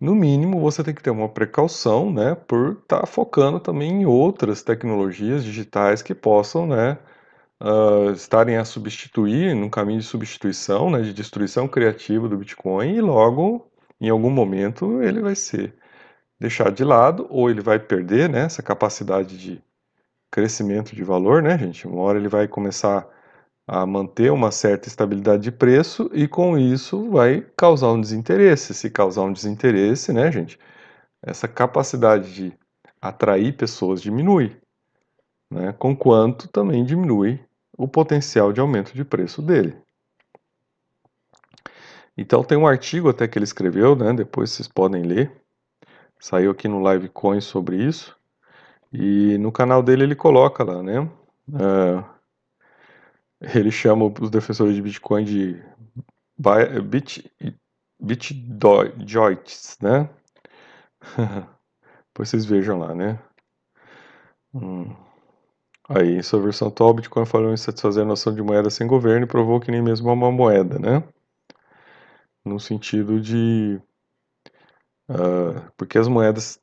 no 0.00 0.14
mínimo 0.14 0.60
você 0.60 0.82
tem 0.82 0.94
que 0.94 1.02
ter 1.02 1.10
uma 1.10 1.28
precaução, 1.28 2.10
né, 2.12 2.34
por 2.34 2.72
estar 2.82 3.00
tá 3.00 3.06
focando 3.06 3.60
também 3.60 4.02
em 4.02 4.06
outras 4.06 4.62
tecnologias 4.62 5.44
digitais 5.44 6.02
que 6.02 6.14
possam, 6.14 6.66
né, 6.66 6.98
uh, 7.62 8.10
estarem 8.12 8.56
a 8.56 8.64
substituir, 8.64 9.54
num 9.54 9.68
caminho 9.70 10.00
de 10.00 10.06
substituição, 10.06 10.90
né, 10.90 11.02
de 11.02 11.12
destruição 11.12 11.68
criativa 11.68 12.28
do 12.28 12.38
Bitcoin 12.38 12.94
e 12.96 13.00
logo, 13.00 13.69
em 14.00 14.08
algum 14.08 14.30
momento, 14.30 15.02
ele 15.02 15.20
vai 15.20 15.34
ser 15.34 15.74
deixado 16.40 16.74
de 16.74 16.84
lado 16.84 17.26
ou 17.28 17.50
ele 17.50 17.60
vai 17.60 17.78
perder, 17.78 18.28
né, 18.28 18.44
essa 18.44 18.62
capacidade 18.62 19.36
de 19.38 19.62
crescimento 20.30 20.94
de 20.94 21.04
valor, 21.04 21.42
né, 21.42 21.58
gente? 21.58 21.86
Uma 21.86 22.02
hora 22.02 22.18
ele 22.18 22.28
vai 22.28 22.48
começar 22.48 23.06
a 23.66 23.84
manter 23.86 24.32
uma 24.32 24.50
certa 24.50 24.88
estabilidade 24.88 25.42
de 25.42 25.52
preço 25.52 26.10
e 26.12 26.26
com 26.26 26.58
isso 26.58 27.10
vai 27.10 27.46
causar 27.56 27.92
um 27.92 28.00
desinteresse. 28.00 28.74
Se 28.74 28.90
causar 28.90 29.22
um 29.22 29.32
desinteresse, 29.32 30.12
né, 30.12 30.30
gente, 30.32 30.58
essa 31.22 31.46
capacidade 31.46 32.34
de 32.34 32.52
atrair 33.00 33.56
pessoas 33.56 34.00
diminui, 34.00 34.56
né, 35.50 35.72
com 35.78 35.94
quanto 35.94 36.48
também 36.48 36.84
diminui 36.84 37.40
o 37.76 37.86
potencial 37.88 38.52
de 38.52 38.60
aumento 38.60 38.94
de 38.94 39.04
preço 39.04 39.42
dele. 39.42 39.76
Então 42.20 42.44
tem 42.44 42.58
um 42.58 42.66
artigo 42.66 43.08
até 43.08 43.26
que 43.26 43.38
ele 43.38 43.44
escreveu, 43.44 43.96
né, 43.96 44.12
depois 44.12 44.50
vocês 44.50 44.68
podem 44.68 45.02
ler, 45.02 45.32
saiu 46.18 46.50
aqui 46.50 46.68
no 46.68 46.86
Livecoin 46.92 47.40
sobre 47.40 47.82
isso, 47.82 48.14
e 48.92 49.38
no 49.38 49.50
canal 49.50 49.82
dele 49.82 50.02
ele 50.02 50.14
coloca 50.14 50.62
lá, 50.62 50.82
né, 50.82 51.00
uh, 51.00 52.04
ele 53.40 53.70
chama 53.70 54.12
os 54.20 54.28
defensores 54.28 54.74
de 54.74 54.82
Bitcoin 54.82 55.24
de 55.24 55.62
bit, 56.84 57.32
bitjoits, 57.98 59.78
né? 59.80 60.06
Depois 62.08 62.28
vocês 62.28 62.44
vejam 62.44 62.78
lá, 62.78 62.94
né? 62.94 63.18
Hum. 64.52 64.94
Aí, 65.88 66.16
em 66.18 66.22
sua 66.22 66.40
versão 66.40 66.68
atual, 66.68 66.90
o 66.90 66.94
Bitcoin 66.94 67.24
falou 67.24 67.50
em 67.50 67.56
satisfazer 67.56 68.02
a 68.02 68.06
noção 68.06 68.34
de 68.34 68.42
moeda 68.42 68.68
sem 68.68 68.86
governo 68.86 69.24
e 69.24 69.28
provou 69.28 69.58
que 69.58 69.70
nem 69.70 69.80
mesmo 69.80 70.10
é 70.10 70.12
uma 70.12 70.30
moeda, 70.30 70.78
né? 70.78 71.02
No 72.44 72.58
sentido 72.58 73.20
de... 73.20 73.80
Uh, 75.08 75.70
porque 75.76 75.98
as 75.98 76.08
moedas... 76.08 76.60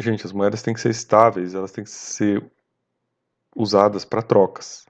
Gente, 0.00 0.24
as 0.24 0.32
moedas 0.32 0.62
têm 0.62 0.74
que 0.74 0.80
ser 0.80 0.90
estáveis, 0.90 1.54
elas 1.54 1.72
têm 1.72 1.82
que 1.82 1.90
ser 1.90 2.48
usadas 3.56 4.04
para 4.04 4.22
trocas 4.22 4.86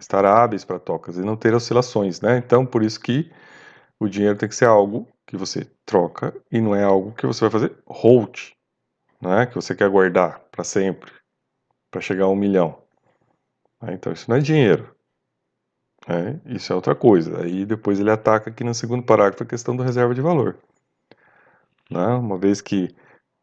estar 0.00 0.24
hábeis 0.24 0.64
para 0.64 0.80
trocas 0.80 1.16
e 1.16 1.20
não 1.20 1.36
ter 1.36 1.54
oscilações, 1.54 2.20
né? 2.20 2.38
Então, 2.38 2.66
por 2.66 2.82
isso 2.82 2.98
que 2.98 3.30
o 3.98 4.08
dinheiro 4.08 4.36
tem 4.36 4.48
que 4.48 4.54
ser 4.54 4.66
algo 4.66 5.06
que 5.26 5.36
você 5.36 5.64
troca 5.84 6.34
e 6.50 6.60
não 6.60 6.74
é 6.74 6.82
algo 6.82 7.12
que 7.12 7.26
você 7.26 7.42
vai 7.42 7.50
fazer 7.50 7.76
hold, 7.86 8.52
né? 9.20 9.46
Que 9.46 9.54
você 9.54 9.74
quer 9.74 9.88
guardar 9.88 10.40
para 10.50 10.64
sempre, 10.64 11.12
para 11.90 12.00
chegar 12.00 12.24
a 12.24 12.28
um 12.28 12.36
milhão. 12.36 12.82
Né? 13.82 13.94
Então, 13.94 14.12
isso 14.12 14.28
não 14.28 14.36
é 14.36 14.40
dinheiro. 14.40 14.94
Né? 16.08 16.40
Isso 16.46 16.72
é 16.72 16.76
outra 16.76 16.94
coisa. 16.94 17.42
Aí 17.42 17.64
depois 17.64 18.00
ele 18.00 18.10
ataca 18.10 18.50
aqui 18.50 18.64
no 18.64 18.74
segundo 18.74 19.02
parágrafo 19.02 19.42
a 19.42 19.46
questão 19.46 19.76
da 19.76 19.84
reserva 19.84 20.14
de 20.14 20.20
valor. 20.20 20.58
Né? 21.90 22.06
Uma 22.14 22.38
vez 22.38 22.60
que 22.60 22.94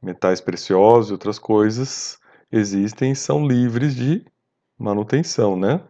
metais 0.02 0.42
preciosos 0.42 1.10
e 1.10 1.14
outras 1.14 1.40
coisas 1.40 2.20
existem 2.52 3.14
são 3.14 3.46
livres 3.46 3.96
de 3.96 4.26
manutenção, 4.78 5.58
né? 5.58 5.82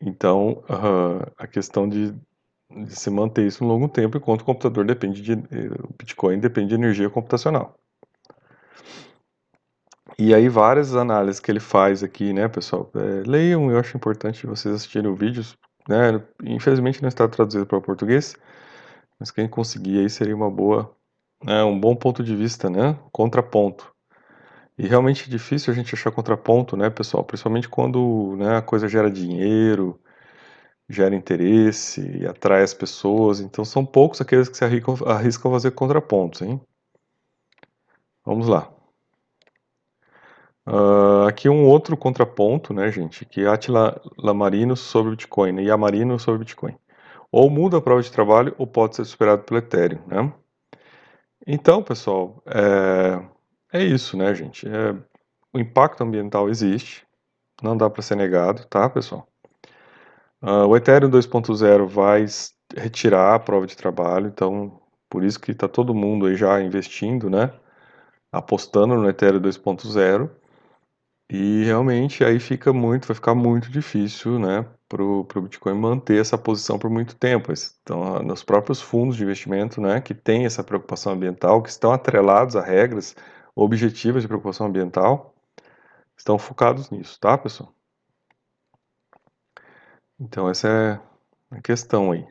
Então, 0.00 0.62
a 1.38 1.46
questão 1.46 1.88
de, 1.88 2.12
de, 2.70 2.94
se 2.94 3.10
manter 3.10 3.46
isso 3.46 3.64
um 3.64 3.66
longo 3.66 3.88
tempo, 3.88 4.16
enquanto 4.18 4.42
o 4.42 4.44
computador 4.44 4.84
depende 4.84 5.22
de. 5.22 5.32
O 5.32 5.94
Bitcoin 5.98 6.38
depende 6.38 6.68
de 6.68 6.74
energia 6.74 7.08
computacional. 7.10 7.78
E 10.18 10.34
aí, 10.34 10.48
várias 10.48 10.94
análises 10.96 11.40
que 11.40 11.50
ele 11.50 11.60
faz 11.60 12.02
aqui, 12.02 12.32
né, 12.32 12.48
pessoal? 12.48 12.90
É, 12.94 13.28
leiam, 13.28 13.70
eu 13.70 13.78
acho 13.78 13.96
importante 13.96 14.46
vocês 14.46 14.74
assistirem 14.74 15.10
o 15.10 15.14
vídeo. 15.14 15.44
Né? 15.88 16.20
Infelizmente 16.44 17.00
não 17.00 17.08
está 17.08 17.28
traduzido 17.28 17.66
para 17.66 17.78
o 17.78 17.82
português, 17.82 18.36
mas 19.18 19.30
quem 19.30 19.48
conseguir 19.48 20.00
aí 20.00 20.10
seria 20.10 20.34
uma 20.34 20.50
boa, 20.50 20.94
né, 21.44 21.62
um 21.64 21.78
bom 21.78 21.94
ponto 21.94 22.24
de 22.24 22.34
vista, 22.34 22.68
né? 22.70 22.98
Contraponto. 23.12 23.94
E 24.78 24.86
realmente 24.86 25.26
é 25.26 25.30
difícil 25.30 25.72
a 25.72 25.76
gente 25.76 25.94
achar 25.94 26.10
contraponto, 26.12 26.76
né, 26.76 26.90
pessoal? 26.90 27.24
Principalmente 27.24 27.68
quando 27.68 28.36
né, 28.36 28.56
a 28.56 28.62
coisa 28.62 28.88
gera 28.88 29.10
dinheiro, 29.10 30.00
gera 30.88 31.14
interesse 31.14 32.00
e 32.18 32.26
atrai 32.26 32.62
as 32.62 32.74
pessoas. 32.74 33.40
Então 33.40 33.64
são 33.64 33.86
poucos 33.86 34.20
aqueles 34.20 34.48
que 34.48 34.56
se 34.56 34.64
arriscam, 34.64 34.96
arriscam 35.06 35.50
a 35.50 35.54
fazer 35.54 35.72
contrapontos, 35.72 36.42
hein? 36.42 36.60
Vamos 38.24 38.48
lá. 38.48 38.75
Uh, 40.66 41.26
aqui 41.28 41.48
um 41.48 41.64
outro 41.64 41.96
contraponto, 41.96 42.74
né, 42.74 42.90
gente? 42.90 43.24
Que 43.24 43.46
Atila 43.46 44.00
Lamarino 44.18 44.76
sobre 44.76 45.12
Bitcoin 45.12 45.52
né, 45.52 45.62
e 45.62 45.70
Amarino 45.70 46.18
sobre 46.18 46.40
Bitcoin. 46.40 46.76
Ou 47.30 47.48
muda 47.50 47.78
a 47.78 47.80
prova 47.80 48.02
de 48.02 48.10
trabalho 48.10 48.54
ou 48.58 48.66
pode 48.66 48.96
ser 48.96 49.04
superado 49.04 49.42
pelo 49.44 49.58
Ethereum, 49.58 50.00
né? 50.06 50.32
Então, 51.46 51.82
pessoal, 51.82 52.42
é 52.46 53.20
é 53.72 53.82
isso, 53.84 54.16
né, 54.16 54.34
gente? 54.34 54.66
É, 54.68 54.94
o 55.52 55.58
impacto 55.58 56.02
ambiental 56.02 56.48
existe, 56.48 57.06
não 57.62 57.76
dá 57.76 57.90
para 57.90 58.02
ser 58.02 58.16
negado, 58.16 58.64
tá, 58.66 58.88
pessoal? 58.88 59.28
Uh, 60.42 60.66
o 60.68 60.76
Ethereum 60.76 61.10
2.0 61.10 61.86
vai 61.86 62.24
retirar 62.76 63.34
a 63.34 63.38
prova 63.38 63.66
de 63.66 63.76
trabalho, 63.76 64.28
então 64.28 64.80
por 65.10 65.24
isso 65.24 65.40
que 65.40 65.52
está 65.52 65.68
todo 65.68 65.94
mundo 65.94 66.26
aí 66.26 66.36
já 66.36 66.60
investindo, 66.60 67.28
né? 67.30 67.52
Apostando 68.32 68.94
no 68.96 69.08
Ethereum 69.08 69.40
2.0 69.40 70.30
e 71.28 71.64
realmente 71.64 72.24
aí 72.24 72.38
fica 72.38 72.72
muito, 72.72 73.06
vai 73.08 73.14
ficar 73.14 73.34
muito 73.34 73.70
difícil, 73.70 74.38
né, 74.38 74.64
para 74.88 75.02
o 75.02 75.24
Bitcoin 75.42 75.74
manter 75.74 76.20
essa 76.20 76.38
posição 76.38 76.78
por 76.78 76.88
muito 76.90 77.16
tempo. 77.16 77.52
Então, 77.82 78.22
nos 78.22 78.44
próprios 78.44 78.80
fundos 78.80 79.16
de 79.16 79.24
investimento, 79.24 79.80
né, 79.80 80.00
que 80.00 80.14
têm 80.14 80.46
essa 80.46 80.62
preocupação 80.62 81.12
ambiental, 81.12 81.62
que 81.62 81.68
estão 81.70 81.92
atrelados 81.92 82.56
a 82.56 82.62
regras 82.62 83.16
objetivas 83.54 84.22
de 84.22 84.28
preocupação 84.28 84.66
ambiental 84.66 85.34
estão 86.16 86.38
focados 86.38 86.90
nisso, 86.90 87.18
tá, 87.20 87.36
pessoal? 87.36 87.72
Então, 90.18 90.48
essa 90.48 90.68
é 90.68 91.56
a 91.56 91.60
questão 91.60 92.12
aí. 92.12 92.26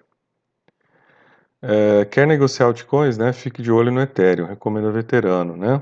É, 1.62 2.06
quer 2.06 2.28
negociar 2.28 2.68
altcoins, 2.68 3.18
né? 3.18 3.34
Fique 3.34 3.62
de 3.62 3.72
olho 3.72 3.92
no 3.92 4.02
Ethereum, 4.02 4.46
recomendo 4.46 4.88
a 4.88 4.92
veterano, 4.92 5.56
né? 5.58 5.82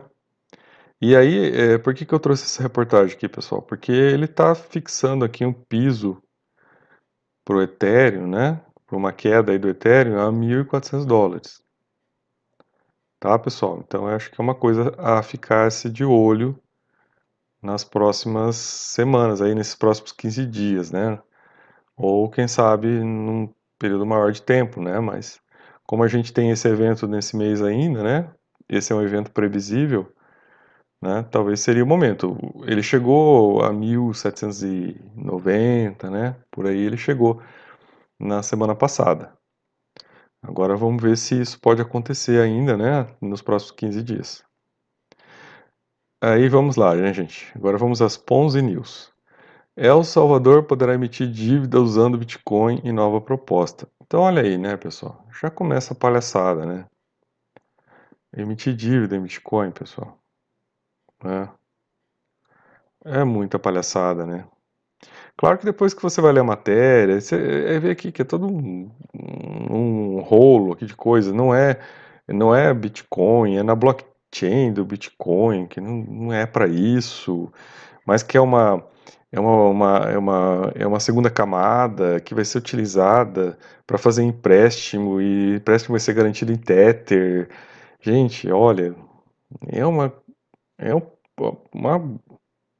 E 1.05 1.17
aí, 1.17 1.51
é, 1.73 1.77
por 1.77 1.93
que, 1.93 2.05
que 2.05 2.13
eu 2.13 2.19
trouxe 2.19 2.45
essa 2.45 2.63
reportagem 2.63 3.13
aqui, 3.13 3.27
pessoal? 3.27 3.61
Porque 3.61 3.91
ele 3.91 4.23
está 4.23 4.55
fixando 4.55 5.25
aqui 5.25 5.45
um 5.45 5.51
piso 5.51 6.23
para 7.43 7.57
o 7.57 7.61
Ethereum, 7.61 8.25
né? 8.25 8.61
Para 8.87 8.95
uma 8.95 9.11
queda 9.11 9.51
aí 9.51 9.59
do 9.59 9.67
Ethereum 9.67 10.17
a 10.17 10.31
1.400 10.31 11.05
dólares. 11.05 11.61
Tá, 13.19 13.37
pessoal? 13.37 13.83
Então, 13.85 14.07
eu 14.07 14.15
acho 14.15 14.31
que 14.31 14.39
é 14.39 14.41
uma 14.41 14.55
coisa 14.55 14.95
a 14.97 15.21
ficar-se 15.21 15.89
de 15.89 16.05
olho 16.05 16.57
nas 17.61 17.83
próximas 17.83 18.55
semanas, 18.55 19.41
aí 19.41 19.53
nesses 19.53 19.75
próximos 19.75 20.13
15 20.13 20.45
dias, 20.45 20.89
né? 20.89 21.21
Ou 21.97 22.29
quem 22.29 22.47
sabe 22.47 22.87
num 22.87 23.53
período 23.77 24.05
maior 24.05 24.31
de 24.31 24.41
tempo, 24.41 24.81
né? 24.81 25.01
Mas 25.01 25.41
como 25.85 26.01
a 26.01 26.07
gente 26.07 26.31
tem 26.31 26.49
esse 26.49 26.65
evento 26.65 27.09
nesse 27.09 27.35
mês 27.35 27.61
ainda, 27.61 28.01
né? 28.01 28.33
Esse 28.69 28.93
é 28.93 28.95
um 28.95 29.01
evento 29.01 29.31
previsível, 29.31 30.12
né? 31.03 31.23
Talvez 31.29 31.59
seria 31.59 31.83
o 31.83 31.87
momento. 31.87 32.35
Ele 32.65 32.81
chegou 32.81 33.63
a 33.63 33.71
1790, 33.71 36.09
né? 36.09 36.35
Por 36.49 36.65
aí 36.65 36.79
ele 36.79 36.97
chegou 36.97 37.39
na 38.19 38.41
semana 38.41 38.73
passada. 38.73 39.37
Agora 40.41 40.75
vamos 40.75 41.01
ver 41.01 41.17
se 41.17 41.39
isso 41.39 41.59
pode 41.59 41.81
acontecer 41.81 42.41
ainda, 42.41 42.75
né, 42.75 43.07
nos 43.21 43.41
próximos 43.41 43.71
15 43.71 44.03
dias. 44.03 44.43
Aí 46.21 46.49
vamos 46.49 46.75
lá, 46.75 46.95
né, 46.95 47.13
gente? 47.13 47.51
Agora 47.55 47.77
vamos 47.77 48.01
às 48.01 48.17
Ponzi 48.17 48.61
News. 48.61 49.11
El 49.75 50.03
Salvador 50.03 50.63
poderá 50.63 50.93
emitir 50.93 51.29
dívida 51.29 51.81
usando 51.81 52.17
Bitcoin 52.17 52.79
em 52.83 52.91
nova 52.91 53.19
proposta. 53.19 53.87
Então 54.05 54.21
olha 54.21 54.41
aí, 54.41 54.57
né, 54.57 54.77
pessoal? 54.77 55.25
Já 55.41 55.49
começa 55.49 55.93
a 55.93 55.97
palhaçada, 55.97 56.65
né? 56.65 56.85
Emitir 58.35 58.75
dívida 58.75 59.15
em 59.15 59.21
Bitcoin, 59.21 59.71
pessoal. 59.71 60.22
É, 61.25 61.49
é 63.19 63.23
muita 63.23 63.59
palhaçada, 63.59 64.25
né? 64.25 64.45
Claro 65.37 65.57
que 65.57 65.65
depois 65.65 65.93
que 65.93 66.01
você 66.01 66.21
vai 66.21 66.31
ler 66.31 66.41
a 66.41 66.43
matéria, 66.43 67.19
você 67.19 67.79
vê 67.79 67.91
aqui 67.91 68.11
que 68.11 68.21
é 68.21 68.25
todo 68.25 68.47
um, 68.47 68.91
um 69.69 70.19
rolo 70.21 70.73
aqui 70.73 70.85
de 70.85 70.95
coisa. 70.95 71.33
Não 71.33 71.53
é, 71.53 71.79
não 72.27 72.55
é 72.55 72.73
Bitcoin, 72.73 73.57
é 73.57 73.63
na 73.63 73.75
blockchain 73.75 74.73
do 74.73 74.85
Bitcoin, 74.85 75.67
que 75.67 75.81
não, 75.81 75.91
não 76.03 76.33
é 76.33 76.45
para 76.45 76.67
isso, 76.67 77.51
mas 78.05 78.23
que 78.23 78.37
é 78.37 78.41
uma, 78.41 78.85
é 79.31 79.39
uma, 79.39 79.69
uma, 79.69 79.97
é, 80.11 80.17
uma, 80.17 80.71
é 80.75 80.87
uma 80.87 80.99
segunda 80.99 81.29
camada 81.29 82.19
que 82.19 82.35
vai 82.35 82.45
ser 82.45 82.59
utilizada 82.59 83.57
para 83.87 83.97
fazer 83.97 84.23
empréstimo 84.23 85.19
e 85.21 85.55
empréstimo 85.55 85.93
vai 85.93 85.99
ser 85.99 86.13
garantido 86.13 86.51
em 86.51 86.57
Tether. 86.57 87.49
Gente, 87.99 88.51
olha, 88.51 88.95
é 89.67 89.85
uma, 89.85 90.13
é 90.77 90.93
uma 91.73 91.97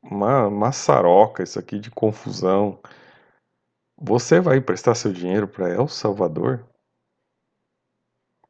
uma 0.01 0.49
maçaroca 0.49 1.43
isso 1.43 1.57
aqui 1.57 1.79
de 1.79 1.89
confusão. 1.89 2.79
Você 3.97 4.39
vai 4.39 4.57
emprestar 4.57 4.95
seu 4.95 5.13
dinheiro 5.13 5.47
para 5.47 5.69
El 5.69 5.87
Salvador? 5.87 6.67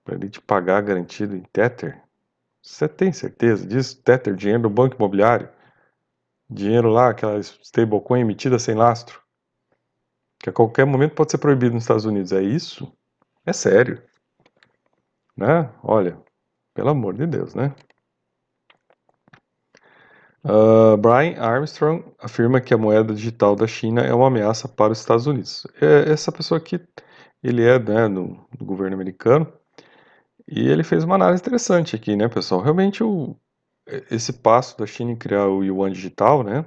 Para 0.03 0.15
ele 0.15 0.29
te 0.29 0.41
pagar 0.41 0.81
garantido 0.81 1.35
em 1.35 1.43
Tether? 1.43 2.01
Você 2.61 2.87
tem 2.87 3.13
certeza 3.13 3.67
disso? 3.67 4.01
Tether, 4.01 4.35
dinheiro 4.35 4.63
do 4.63 4.69
banco 4.69 4.95
imobiliário? 4.95 5.49
Dinheiro 6.49 6.89
lá, 6.89 7.09
aquela 7.09 7.39
stablecoin 7.39 8.21
emitida 8.21 8.57
sem 8.57 8.73
lastro? 8.73 9.23
que 10.43 10.49
a 10.49 10.53
qualquer 10.53 10.85
momento 10.85 11.15
pode 11.15 11.31
ser 11.31 11.37
proibido 11.37 11.73
nos 11.73 11.83
Estados 11.83 12.03
Unidos. 12.03 12.33
É 12.33 12.41
isso? 12.41 12.91
É 13.45 13.53
sério. 13.53 14.03
Né? 15.37 15.73
Olha, 15.81 16.21
pelo 16.73 16.89
amor 16.89 17.13
de 17.13 17.25
Deus, 17.25 17.55
né? 17.55 17.73
Uh, 20.43 20.97
Brian 20.97 21.39
Armstrong 21.39 22.03
afirma 22.19 22.59
que 22.59 22.73
a 22.73 22.77
moeda 22.77 23.13
digital 23.13 23.55
da 23.55 23.65
China 23.65 24.01
é 24.01 24.13
uma 24.13 24.27
ameaça 24.27 24.67
para 24.67 24.91
os 24.91 24.99
Estados 24.99 25.25
Unidos. 25.25 25.65
É, 25.81 26.11
essa 26.11 26.33
pessoa 26.33 26.57
aqui, 26.57 26.81
ele 27.41 27.63
é 27.63 27.79
né, 27.79 28.09
do, 28.09 28.37
do, 28.57 28.65
governo 28.65 28.95
americano 28.95 29.51
e 30.45 30.67
ele 30.67 30.83
fez 30.83 31.05
uma 31.05 31.15
análise 31.15 31.41
interessante 31.41 31.95
aqui, 31.95 32.15
né, 32.17 32.27
pessoal? 32.27 32.61
Realmente 32.61 33.01
o, 33.03 33.37
esse 34.11 34.33
passo 34.33 34.77
da 34.77 34.85
China 34.85 35.11
em 35.11 35.15
criar 35.15 35.47
o 35.47 35.63
yuan 35.63 35.91
digital, 35.91 36.43
né, 36.43 36.65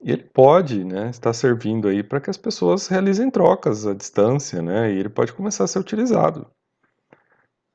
ele 0.00 0.22
pode, 0.22 0.84
né, 0.84 1.10
estar 1.10 1.32
servindo 1.34 1.88
aí 1.88 2.02
para 2.02 2.20
que 2.20 2.30
as 2.30 2.36
pessoas 2.36 2.86
realizem 2.88 3.30
trocas 3.30 3.86
à 3.86 3.94
distância, 3.94 4.62
né, 4.62 4.90
e 4.92 4.98
ele 4.98 5.10
pode 5.10 5.34
começar 5.34 5.64
a 5.64 5.66
ser 5.66 5.78
utilizado, 5.78 6.50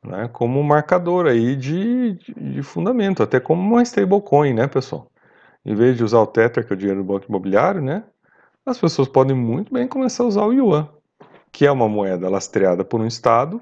né, 0.09 0.27
como 0.27 0.63
marcador 0.63 1.27
aí 1.27 1.55
de, 1.55 2.13
de, 2.13 2.33
de 2.33 2.63
fundamento, 2.63 3.21
até 3.21 3.39
como 3.39 3.61
uma 3.61 3.83
stablecoin, 3.83 4.53
né, 4.53 4.67
pessoal? 4.67 5.07
Em 5.63 5.75
vez 5.75 5.95
de 5.95 6.03
usar 6.03 6.19
o 6.19 6.27
Tether, 6.27 6.65
que 6.65 6.73
é 6.73 6.75
o 6.75 6.77
dinheiro 6.77 7.01
do 7.01 7.05
banco 7.05 7.27
imobiliário, 7.29 7.81
né, 7.81 8.03
as 8.65 8.77
pessoas 8.77 9.07
podem 9.07 9.35
muito 9.35 9.73
bem 9.73 9.87
começar 9.87 10.23
a 10.23 10.27
usar 10.27 10.45
o 10.45 10.51
yuan, 10.51 10.89
que 11.51 11.65
é 11.65 11.71
uma 11.71 11.87
moeda 11.87 12.29
lastreada 12.29 12.83
por 12.83 12.99
um 12.99 13.05
Estado, 13.05 13.61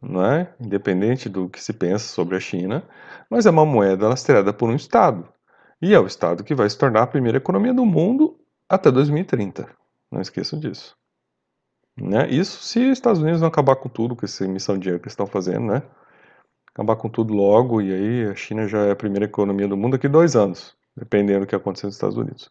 né, 0.00 0.48
independente 0.60 1.28
do 1.28 1.48
que 1.48 1.62
se 1.62 1.72
pensa 1.72 2.06
sobre 2.06 2.36
a 2.36 2.40
China, 2.40 2.84
mas 3.28 3.46
é 3.46 3.50
uma 3.50 3.66
moeda 3.66 4.08
lastreada 4.08 4.52
por 4.52 4.68
um 4.68 4.76
Estado. 4.76 5.28
E 5.82 5.92
é 5.92 5.98
o 5.98 6.06
Estado 6.06 6.44
que 6.44 6.54
vai 6.54 6.70
se 6.70 6.78
tornar 6.78 7.02
a 7.02 7.06
primeira 7.06 7.38
economia 7.38 7.74
do 7.74 7.84
mundo 7.84 8.38
até 8.68 8.90
2030. 8.90 9.68
Não 10.10 10.20
esqueçam 10.20 10.58
disso. 10.58 10.96
Né? 11.96 12.28
Isso 12.28 12.62
se 12.62 12.80
os 12.80 12.92
Estados 12.98 13.20
Unidos 13.20 13.40
não 13.40 13.48
acabar 13.48 13.76
com 13.76 13.88
tudo, 13.88 14.16
com 14.16 14.24
essa 14.26 14.44
emissão 14.44 14.74
de 14.76 14.82
dinheiro 14.82 15.02
que 15.02 15.08
estão 15.08 15.26
fazendo, 15.26 15.66
né? 15.66 15.82
Acabar 16.72 16.96
com 16.96 17.08
tudo 17.08 17.32
logo, 17.32 17.80
e 17.80 17.92
aí 17.92 18.30
a 18.30 18.34
China 18.34 18.66
já 18.66 18.80
é 18.80 18.90
a 18.90 18.96
primeira 18.96 19.26
economia 19.26 19.68
do 19.68 19.76
mundo 19.76 19.92
daqui 19.92 20.08
dois 20.08 20.34
anos, 20.34 20.76
dependendo 20.96 21.40
do 21.40 21.46
que 21.46 21.54
acontecer 21.54 21.86
nos 21.86 21.94
Estados 21.94 22.16
Unidos. 22.16 22.50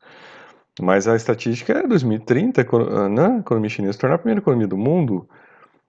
Mas 0.81 1.07
a 1.07 1.15
estatística 1.15 1.73
é 1.73 1.85
2030, 1.85 2.63
né? 3.09 3.25
a 3.27 3.39
economia 3.39 3.69
chinesa 3.69 3.93
se 3.93 3.99
tornar 3.99 4.15
a 4.15 4.19
primeira 4.19 4.39
economia 4.39 4.67
do 4.67 4.77
mundo, 4.77 5.27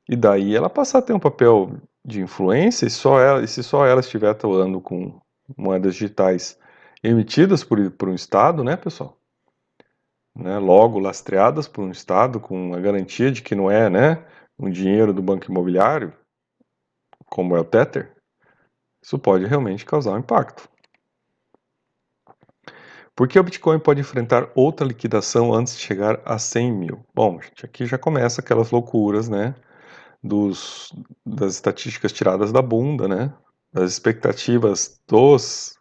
e 0.09 0.17
daí 0.17 0.55
ela 0.55 0.69
passar 0.69 0.99
a 0.99 1.03
ter 1.03 1.13
um 1.13 1.21
papel 1.21 1.77
de 2.05 2.21
influência, 2.21 2.87
e, 2.87 2.91
só 2.91 3.21
ela, 3.21 3.43
e 3.43 3.49
se 3.49 3.63
só 3.63 3.87
ela 3.87 4.01
estiver 4.01 4.31
atuando 4.31 4.81
com 4.81 5.21
moedas 5.57 5.95
digitais 5.95 6.59
emitidas 7.03 7.63
por, 7.63 7.91
por 7.93 8.09
um 8.09 8.15
Estado, 8.15 8.65
né, 8.65 8.77
pessoal? 8.77 9.17
Né, 10.37 10.59
logo 10.59 10.99
lastreadas 10.99 11.69
por 11.69 11.85
um 11.85 11.91
Estado 11.91 12.41
com 12.41 12.75
a 12.75 12.81
garantia 12.81 13.31
de 13.31 13.41
que 13.41 13.55
não 13.55 13.71
é, 13.71 13.89
né, 13.89 14.27
um 14.59 14.69
dinheiro 14.69 15.13
do 15.13 15.23
banco 15.23 15.51
imobiliário, 15.51 16.13
como 17.27 17.57
é 17.57 17.61
o 17.61 17.65
Tether, 17.65 18.13
isso 19.03 19.19
pode 19.19 19.45
realmente 19.45 19.85
causar 19.85 20.13
um 20.13 20.19
impacto. 20.19 20.69
Por 23.15 23.29
que 23.29 23.39
o 23.39 23.45
Bitcoin 23.45 23.79
pode 23.79 24.01
enfrentar 24.01 24.51
outra 24.57 24.85
liquidação 24.85 25.55
antes 25.55 25.77
de 25.77 25.83
chegar 25.83 26.21
a 26.25 26.37
100 26.37 26.73
mil? 26.73 27.07
Bom, 27.15 27.41
gente, 27.41 27.65
aqui 27.65 27.87
já 27.87 27.97
começa 27.97 28.41
aquelas 28.41 28.73
loucuras, 28.73 29.29
né, 29.29 29.55
dos, 30.21 30.93
das 31.25 31.55
estatísticas 31.55 32.13
tiradas 32.13 32.51
da 32.51 32.61
bunda, 32.61 33.07
né, 33.07 33.33
das 33.73 33.93
expectativas 33.93 35.01
dos 35.07 35.79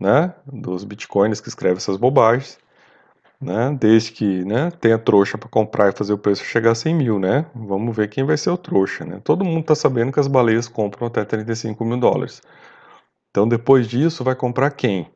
né, 0.00 0.34
dos 0.46 0.82
bitcoins 0.82 1.40
que 1.40 1.48
escreve 1.48 1.76
essas 1.76 1.98
bobagens, 1.98 2.58
né, 3.40 3.76
desde 3.80 4.12
que 4.12 4.44
né, 4.44 4.70
tenha 4.70 4.98
trouxa 4.98 5.38
para 5.38 5.48
comprar 5.48 5.88
e 5.88 5.96
fazer 5.96 6.12
o 6.12 6.18
preço 6.18 6.44
chegar 6.44 6.72
a 6.72 6.74
100 6.74 6.94
mil, 6.94 7.18
né, 7.18 7.46
vamos 7.54 7.96
ver 7.96 8.08
quem 8.08 8.24
vai 8.24 8.36
ser 8.36 8.50
o 8.50 8.58
trouxa, 8.58 9.04
né, 9.04 9.20
todo 9.24 9.44
mundo 9.44 9.60
está 9.60 9.74
sabendo 9.74 10.12
que 10.12 10.20
as 10.20 10.28
baleias 10.28 10.68
compram 10.68 11.06
até 11.06 11.24
35 11.24 11.84
mil 11.84 11.98
dólares, 11.98 12.42
então 13.30 13.48
depois 13.48 13.88
disso 13.88 14.22
vai 14.22 14.34
comprar 14.34 14.70
quem? 14.72 15.10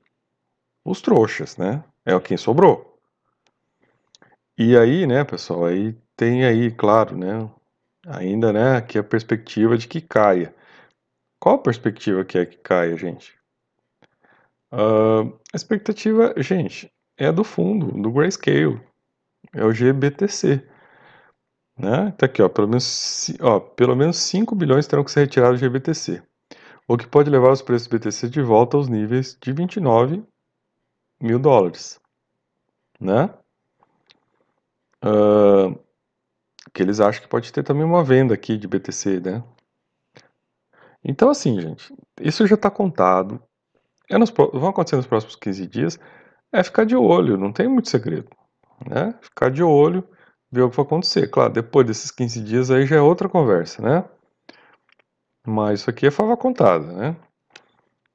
Os 0.85 1.03
trouxas, 1.03 1.57
né, 1.57 1.85
é 2.07 2.15
o 2.15 2.21
quem 2.21 2.37
sobrou. 2.37 2.99
E 4.57 4.77
aí, 4.77 5.07
né, 5.07 5.25
pessoal, 5.25 5.67
aí 5.67 5.97
tem 6.17 6.45
aí, 6.45 6.71
claro, 6.71 7.17
né, 7.17 7.51
ainda, 8.07 8.53
né, 8.53 8.77
aqui 8.77 8.99
a 8.99 9.05
perspectiva 9.05 9.77
de 9.77 9.89
que 9.89 10.01
caia. 10.01 10.55
Qual 11.41 11.57
a 11.57 11.63
perspectiva 11.63 12.25
que 12.25 12.39
é 12.39 12.47
que 12.47 12.57
caia, 12.59 12.97
gente? 12.97 13.35
Uh, 14.73 15.39
a 15.53 15.57
expectativa, 15.57 16.35
gente, 16.39 16.91
é 17.17 17.31
do 17.33 17.45
fundo, 17.45 17.87
do 18.01 18.11
Grayscale, 18.11 18.81
é 19.53 19.65
o 19.65 19.73
GBTC. 19.73 20.67
Né? 21.77 22.13
Tá 22.13 22.27
aqui, 22.27 22.41
ó, 22.43 22.49
pelo 22.49 22.69
menos, 22.69 23.33
ó, 23.41 23.59
pelo 23.61 23.97
menos 23.97 24.17
5 24.19 24.55
bilhões 24.55 24.87
terão 24.87 25.05
que 25.05 25.11
ser 25.11 25.21
retirados 25.21 25.61
do 25.61 25.65
GBTC, 25.65 26.23
o 26.87 26.97
que 26.97 27.07
pode 27.07 27.31
levar 27.31 27.51
os 27.51 27.63
preços 27.63 27.89
do 27.89 27.99
BTC 27.99 28.29
de 28.29 28.43
volta 28.43 28.77
aos 28.77 28.89
níveis 28.89 29.37
de 29.41 29.53
29 29.53 30.23
mil 31.21 31.39
dólares. 31.39 32.01
Né? 33.01 33.29
Uh, 35.05 35.79
que 36.73 36.83
eles 36.83 37.01
acham 37.01 37.23
que 37.23 37.29
pode 37.29 37.53
ter 37.53 37.63
também 37.63 37.85
uma 37.85 38.03
venda 38.03 38.35
aqui 38.35 38.57
de 38.57 38.67
BTC, 38.67 39.21
né? 39.21 39.45
Então, 41.05 41.29
assim, 41.29 41.61
gente, 41.61 41.95
isso 42.21 42.47
já 42.47 42.55
está 42.55 42.71
contado, 42.71 43.41
é 44.09 44.17
nos, 44.17 44.31
vão 44.31 44.69
acontecer 44.69 44.97
nos 44.97 45.07
próximos 45.07 45.37
15 45.37 45.67
dias, 45.67 46.01
é 46.55 46.63
ficar 46.63 46.85
de 46.85 46.95
olho, 46.95 47.37
não 47.37 47.53
tem 47.53 47.67
muito 47.67 47.89
segredo. 47.89 48.29
Né? 48.89 49.13
Ficar 49.21 49.51
de 49.51 49.63
olho, 49.63 50.07
ver 50.51 50.63
o 50.63 50.71
que 50.71 50.77
vai 50.77 50.87
acontecer. 50.87 51.29
Claro, 51.29 51.53
depois 51.53 51.87
desses 51.87 52.11
15 52.13 52.41
dias 52.43 52.71
aí 52.71 52.87
já 52.87 52.97
é 52.97 53.01
outra 53.01 53.29
conversa, 53.29 53.83
né? 53.83 54.05
Mas 55.47 55.81
isso 55.81 55.91
aqui 55.91 56.07
é 56.07 56.11
fava 56.11 56.37
contada, 56.37 56.87
né? 56.93 57.17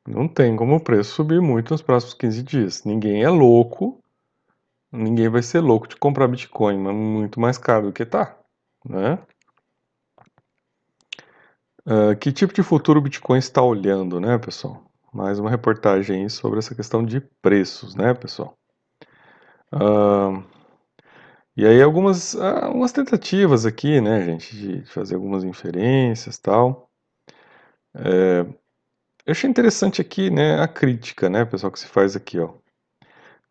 Não 0.08 0.28
tem 0.28 0.56
como 0.56 0.76
o 0.76 0.80
preço 0.80 1.14
subir 1.14 1.42
muito 1.42 1.72
nos 1.72 1.82
próximos 1.82 2.14
15 2.16 2.44
dias. 2.44 2.84
Ninguém 2.84 3.24
é 3.24 3.30
louco, 3.30 4.02
ninguém 4.92 5.30
vai 5.30 5.44
ser 5.44 5.60
louco 5.60 5.88
de 5.88 5.98
comprar 5.98 6.28
Bitcoin, 6.28 6.78
mas 6.80 6.96
muito 6.96 7.40
mais 7.40 7.58
caro 7.58 7.88
do 7.88 7.94
que 7.94 8.06
tá, 8.06 8.38
né? 8.88 9.20
Uh, 11.86 12.16
que 12.20 12.32
tipo 12.32 12.54
de 12.54 12.64
futuro 12.64 13.00
o 13.00 13.02
Bitcoin 13.02 13.40
está 13.40 13.62
olhando, 13.62 14.20
né, 14.20 14.38
pessoal? 14.38 14.89
Mais 15.14 15.40
uma 15.40 15.50
reportagem 15.50 16.30
sobre 16.30 16.60
essa 16.60 16.76
questão 16.76 17.04
de 17.04 17.20
preços, 17.42 17.96
né, 17.96 18.14
pessoal? 18.14 18.58
Uh, 19.74 20.44
e 21.58 21.66
aí 21.66 21.82
algumas, 21.82 22.36
algumas 22.36 22.92
tentativas 22.92 23.66
aqui, 23.66 24.00
né, 24.00 24.24
gente, 24.24 24.56
de 24.56 24.86
fazer 24.86 25.16
algumas 25.16 25.44
inferências 25.44 26.38
tal. 26.38 26.90
É, 27.94 28.46
eu 29.26 29.32
achei 29.32 29.50
interessante 29.50 30.00
aqui, 30.00 30.30
né, 30.30 30.62
a 30.62 30.68
crítica, 30.68 31.30
né, 31.30 31.44
pessoal, 31.44 31.72
que 31.72 31.80
se 31.80 31.88
faz 31.88 32.16
aqui, 32.16 32.40
ó. 32.40 32.54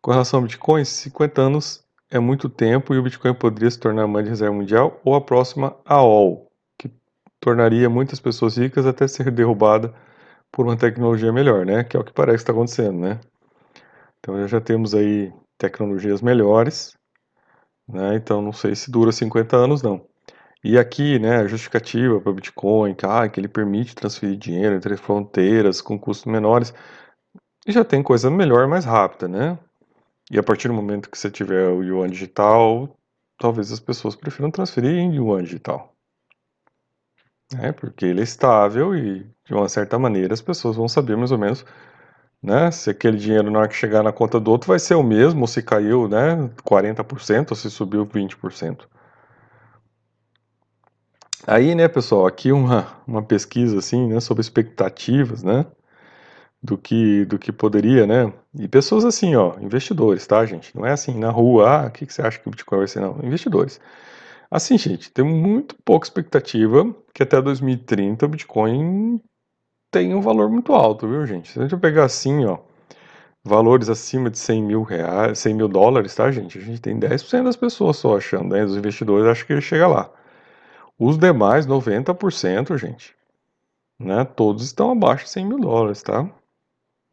Com 0.01 0.11
relação 0.11 0.39
ao 0.39 0.43
Bitcoin, 0.43 0.85
50 0.85 1.41
anos 1.41 1.83
é 2.09 2.19
muito 2.19 2.49
tempo 2.49 2.93
e 2.93 2.97
o 2.97 3.03
Bitcoin 3.03 3.33
poderia 3.33 3.69
se 3.69 3.77
tornar 3.77 4.03
a 4.03 4.07
moeda 4.07 4.23
de 4.23 4.29
reserva 4.29 4.55
mundial 4.55 4.99
ou 5.03 5.13
a 5.13 5.21
próxima 5.21 5.75
AOL, 5.85 6.49
que 6.77 6.89
tornaria 7.39 7.89
muitas 7.89 8.19
pessoas 8.19 8.57
ricas 8.57 8.85
até 8.85 9.07
ser 9.07 9.29
derrubada 9.29 9.93
por 10.51 10.65
uma 10.65 10.77
tecnologia 10.77 11.31
melhor, 11.31 11.65
né? 11.65 11.83
Que 11.83 11.97
é 11.97 11.99
o 11.99 12.03
que 12.03 12.13
parece 12.13 12.37
estar 12.37 12.53
acontecendo, 12.53 12.99
né? 12.99 13.19
Então 14.19 14.47
já 14.47 14.61
temos 14.61 14.93
aí 14.95 15.31
tecnologias 15.57 16.21
melhores, 16.21 16.97
né? 17.87 18.15
Então 18.15 18.41
não 18.41 18.53
sei 18.53 18.75
se 18.75 18.91
dura 18.91 19.11
50 19.11 19.55
anos 19.57 19.81
não. 19.81 20.05
E 20.63 20.77
aqui, 20.77 21.19
né, 21.19 21.37
a 21.37 21.47
justificativa 21.47 22.19
para 22.19 22.31
o 22.31 22.35
Bitcoin, 22.35 22.93
que, 22.93 23.05
ah, 23.05 23.29
que 23.29 23.39
ele 23.39 23.47
permite 23.47 23.95
transferir 23.95 24.37
dinheiro 24.37 24.75
entre 24.75 24.97
fronteiras 24.97 25.81
com 25.81 25.97
custos 25.97 26.25
menores, 26.31 26.73
e 27.65 27.71
já 27.71 27.83
tem 27.85 28.03
coisa 28.03 28.29
melhor, 28.29 28.67
mais 28.67 28.85
rápida, 28.85 29.27
né? 29.27 29.57
E 30.31 30.37
a 30.37 30.43
partir 30.43 30.67
do 30.67 30.73
momento 30.73 31.09
que 31.09 31.17
você 31.17 31.31
tiver 31.31 31.67
o 31.69 31.83
yuan 31.83 32.09
digital, 32.09 32.89
talvez 33.37 33.71
as 33.71 33.79
pessoas 33.79 34.15
prefiram 34.15 34.51
transferir 34.51 34.91
em 34.91 35.15
yuan 35.15 35.43
digital. 35.43 35.95
É, 37.57 37.71
porque 37.71 38.05
ele 38.05 38.19
é 38.21 38.23
estável 38.23 38.95
e, 38.95 39.23
de 39.45 39.53
uma 39.53 39.67
certa 39.69 39.97
maneira, 39.97 40.33
as 40.33 40.41
pessoas 40.41 40.75
vão 40.75 40.87
saber 40.87 41.17
mais 41.17 41.31
ou 41.31 41.37
menos 41.37 41.65
né, 42.43 42.71
se 42.71 42.89
aquele 42.91 43.17
dinheiro 43.17 43.51
na 43.51 43.59
hora 43.59 43.67
que 43.69 43.75
chegar 43.75 44.03
na 44.03 44.11
conta 44.13 44.39
do 44.39 44.51
outro 44.51 44.67
vai 44.69 44.79
ser 44.79 44.95
o 44.95 45.03
mesmo, 45.03 45.41
ou 45.41 45.47
se 45.47 45.63
caiu 45.63 46.07
né, 46.07 46.49
40%, 46.65 47.51
ou 47.51 47.57
se 47.57 47.69
subiu 47.71 48.05
20%. 48.05 48.87
Aí, 51.47 51.73
né, 51.75 51.87
pessoal, 51.87 52.25
aqui 52.27 52.51
uma, 52.51 52.87
uma 53.07 53.21
pesquisa 53.23 53.79
assim, 53.79 54.07
né, 54.07 54.19
sobre 54.19 54.41
expectativas, 54.41 55.43
né, 55.43 55.65
do 56.63 56.77
que 56.77 57.25
do 57.25 57.39
que 57.39 57.51
poderia, 57.51 58.05
né, 58.07 58.33
e 58.55 58.67
pessoas 58.67 59.05
assim, 59.05 59.35
ó, 59.35 59.57
investidores, 59.61 60.25
tá, 60.27 60.45
gente? 60.45 60.75
Não 60.77 60.85
é 60.85 60.91
assim 60.91 61.17
na 61.19 61.31
rua, 61.31 61.85
ah, 61.85 61.87
o 61.87 61.91
que, 61.91 62.05
que 62.05 62.13
você 62.13 62.21
acha 62.21 62.39
que 62.39 62.47
o 62.47 62.51
Bitcoin 62.51 62.79
vai 62.79 62.87
ser, 62.87 63.01
não, 63.01 63.19
investidores. 63.23 63.79
Assim, 64.51 64.77
gente, 64.77 65.11
tem 65.11 65.23
muito 65.23 65.75
pouca 65.85 66.05
expectativa 66.07 66.83
que 67.13 67.21
até 67.21 67.41
2030 67.41 68.25
o 68.25 68.29
Bitcoin 68.29 69.21
tenha 69.91 70.17
um 70.17 70.21
valor 70.21 70.49
muito 70.49 70.73
alto, 70.73 71.07
viu, 71.07 71.25
gente? 71.25 71.51
Se 71.51 71.59
a 71.59 71.63
gente 71.63 71.77
pegar 71.79 72.05
assim, 72.05 72.45
ó, 72.45 72.59
valores 73.43 73.89
acima 73.89 74.29
de 74.29 74.39
100 74.39 74.63
mil 74.63 74.83
reais, 74.83 75.39
100 75.39 75.53
mil 75.53 75.67
dólares, 75.67 76.15
tá, 76.15 76.31
gente? 76.31 76.57
A 76.57 76.61
gente 76.61 76.81
tem 76.81 76.99
10% 76.99 77.43
das 77.43 77.55
pessoas 77.55 77.97
só 77.97 78.17
achando, 78.17 78.55
né? 78.55 78.63
Os 78.63 78.75
investidores 78.75 79.27
acham 79.27 79.45
que 79.45 79.53
ele 79.53 79.61
chega 79.61 79.87
lá. 79.87 80.11
Os 80.97 81.17
demais, 81.17 81.67
90%, 81.67 82.77
gente, 82.77 83.15
né? 83.99 84.25
Todos 84.25 84.63
estão 84.65 84.91
abaixo 84.91 85.25
de 85.25 85.31
100 85.31 85.45
mil 85.45 85.59
dólares, 85.59 86.01
tá? 86.03 86.29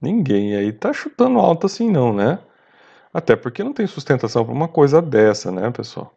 Ninguém 0.01 0.57
aí 0.57 0.73
tá 0.73 0.93
chutando 0.93 1.39
alto 1.39 1.67
assim, 1.67 1.91
não, 1.91 2.13
né? 2.15 2.39
Até 3.13 3.37
porque 3.37 3.65
não 3.65 3.73
tem 3.75 3.87
sustentação 3.87 4.45
para 4.45 4.55
uma 4.55 4.69
coisa 4.69 5.03
dessa, 5.03 5.51
né, 5.53 5.71
pessoal? 5.71 6.16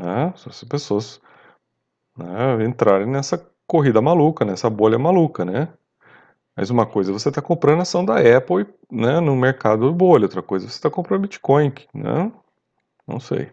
Né? 0.00 0.32
Se 0.36 0.48
as 0.48 0.64
pessoas 0.64 1.20
né, 2.16 2.64
entrarem 2.64 3.06
nessa 3.06 3.38
corrida 3.66 4.00
maluca, 4.00 4.44
nessa 4.44 4.70
bolha 4.70 4.98
maluca, 4.98 5.44
né? 5.44 5.68
Mas 6.56 6.70
uma 6.70 6.86
coisa 6.86 7.12
você 7.12 7.28
está 7.28 7.40
comprando 7.42 7.82
ação 7.82 8.04
da 8.04 8.16
Apple 8.16 8.66
né, 8.90 9.20
no 9.20 9.36
mercado 9.36 9.92
bolha, 9.92 10.24
outra 10.24 10.42
coisa 10.42 10.66
você 10.66 10.74
está 10.74 10.90
comprando 10.90 11.22
Bitcoin, 11.22 11.72
né? 11.94 12.32
Não 13.06 13.20
sei. 13.20 13.52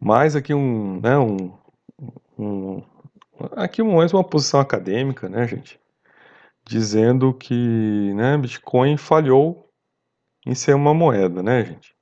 Mais 0.00 0.34
aqui 0.34 0.52
um, 0.52 1.00
né, 1.00 1.18
um, 1.18 1.56
um 2.38 2.82
aqui 3.52 3.82
mais 3.82 4.12
uma 4.12 4.24
posição 4.24 4.60
acadêmica, 4.60 5.28
né, 5.28 5.46
gente, 5.46 5.80
dizendo 6.66 7.32
que, 7.34 8.12
né, 8.14 8.36
Bitcoin 8.36 8.96
falhou 8.96 9.70
em 10.46 10.54
ser 10.54 10.74
uma 10.74 10.92
moeda, 10.92 11.42
né, 11.42 11.64
gente. 11.64 11.95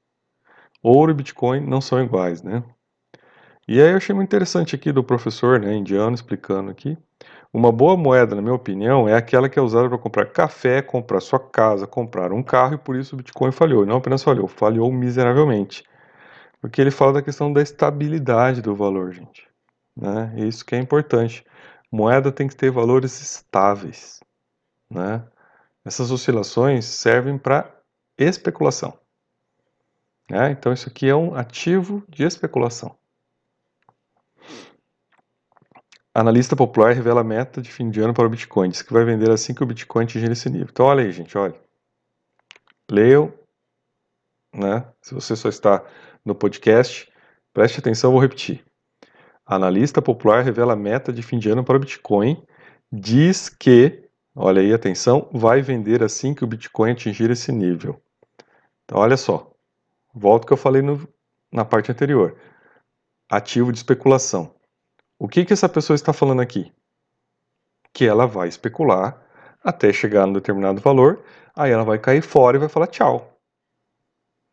Ouro 0.84 1.10
e 1.10 1.14
Bitcoin 1.14 1.60
não 1.60 1.80
são 1.80 2.00
iguais, 2.00 2.42
né? 2.42 2.62
E 3.66 3.80
aí 3.82 3.90
eu 3.90 3.96
achei 3.96 4.14
muito 4.14 4.28
interessante 4.28 4.76
aqui 4.76 4.92
do 4.92 5.02
professor, 5.02 5.58
né, 5.58 5.74
indiano 5.74 6.14
explicando 6.14 6.70
aqui 6.70 6.96
uma 7.54 7.70
boa 7.70 7.96
moeda, 7.96 8.34
na 8.34 8.42
minha 8.42 8.52
opinião, 8.54 9.08
é 9.08 9.14
aquela 9.14 9.48
que 9.48 9.56
é 9.56 9.62
usada 9.62 9.88
para 9.88 9.96
comprar 9.96 10.26
café, 10.26 10.82
comprar 10.82 11.20
sua 11.20 11.38
casa, 11.38 11.86
comprar 11.86 12.32
um 12.32 12.42
carro 12.42 12.74
e 12.74 12.78
por 12.78 12.96
isso 12.96 13.14
o 13.14 13.18
Bitcoin 13.18 13.52
falhou. 13.52 13.86
Não 13.86 13.98
apenas 13.98 14.24
falhou, 14.24 14.48
falhou 14.48 14.90
miseravelmente. 14.90 15.84
Porque 16.60 16.80
ele 16.80 16.90
fala 16.90 17.12
da 17.12 17.22
questão 17.22 17.52
da 17.52 17.62
estabilidade 17.62 18.60
do 18.60 18.74
valor, 18.74 19.12
gente. 19.12 19.48
Né? 19.96 20.34
Isso 20.36 20.66
que 20.66 20.74
é 20.74 20.78
importante. 20.80 21.46
Moeda 21.92 22.32
tem 22.32 22.48
que 22.48 22.56
ter 22.56 22.72
valores 22.72 23.20
estáveis. 23.20 24.18
Né? 24.90 25.24
Essas 25.84 26.10
oscilações 26.10 26.84
servem 26.84 27.38
para 27.38 27.72
especulação. 28.18 28.98
Né? 30.30 30.50
Então, 30.50 30.72
isso 30.72 30.88
aqui 30.88 31.08
é 31.08 31.14
um 31.14 31.34
ativo 31.34 32.02
de 32.08 32.24
especulação. 32.24 32.96
Analista 36.14 36.54
popular 36.54 36.94
revela 36.94 37.22
a 37.22 37.24
meta 37.24 37.60
de 37.60 37.72
fim 37.72 37.90
de 37.90 38.00
ano 38.00 38.14
para 38.14 38.26
o 38.26 38.30
Bitcoin. 38.30 38.68
Diz 38.68 38.82
que 38.82 38.92
vai 38.92 39.04
vender 39.04 39.30
assim 39.30 39.52
que 39.52 39.64
o 39.64 39.66
Bitcoin 39.66 40.04
atingir 40.04 40.30
esse 40.30 40.48
nível. 40.48 40.68
Então, 40.70 40.86
olha 40.86 41.02
aí, 41.02 41.10
gente, 41.10 41.36
olha. 41.36 41.54
Leiam, 42.88 43.32
né? 44.54 44.86
Se 45.02 45.12
você 45.12 45.34
só 45.34 45.48
está 45.48 45.84
no 46.24 46.34
podcast, 46.34 47.10
preste 47.52 47.80
atenção, 47.80 48.12
vou 48.12 48.20
repetir. 48.20 48.64
Analista 49.44 50.00
popular 50.00 50.44
revela 50.44 50.74
a 50.74 50.76
meta 50.76 51.12
de 51.12 51.22
fim 51.22 51.38
de 51.38 51.50
ano 51.50 51.64
para 51.64 51.76
o 51.76 51.80
Bitcoin. 51.80 52.40
Diz 52.92 53.48
que, 53.48 54.08
olha 54.36 54.62
aí, 54.62 54.72
atenção, 54.72 55.28
vai 55.32 55.60
vender 55.60 56.02
assim 56.02 56.32
que 56.32 56.44
o 56.44 56.46
Bitcoin 56.46 56.92
atingir 56.92 57.30
esse 57.30 57.50
nível. 57.50 58.00
Então, 58.84 58.98
olha 58.98 59.16
só. 59.16 59.53
Volto 60.14 60.46
que 60.46 60.52
eu 60.52 60.56
falei 60.56 60.80
no, 60.80 61.08
na 61.52 61.64
parte 61.64 61.90
anterior. 61.90 62.36
Ativo 63.28 63.72
de 63.72 63.78
especulação. 63.78 64.54
O 65.18 65.26
que, 65.26 65.44
que 65.44 65.52
essa 65.52 65.68
pessoa 65.68 65.94
está 65.94 66.12
falando 66.12 66.40
aqui? 66.40 66.72
Que 67.92 68.06
ela 68.06 68.26
vai 68.26 68.48
especular 68.48 69.20
até 69.62 69.92
chegar 69.92 70.26
num 70.26 70.34
determinado 70.34 70.80
valor, 70.80 71.24
aí 71.56 71.72
ela 71.72 71.84
vai 71.84 71.98
cair 71.98 72.22
fora 72.22 72.56
e 72.56 72.60
vai 72.60 72.68
falar 72.68 72.86
tchau. 72.86 73.38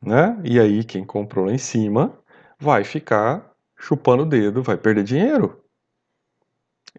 Né? 0.02 0.39
E 0.43 0.60
aí 0.60 0.84
quem 0.84 1.06
comprou 1.06 1.45
lá 1.45 1.52
em 1.52 1.58
cima 1.58 2.17
vai 2.58 2.84
ficar 2.84 3.52
chupando 3.76 4.24
o 4.24 4.26
dedo, 4.26 4.63
vai 4.63 4.78
perder 4.78 5.04
dinheiro. 5.04 5.62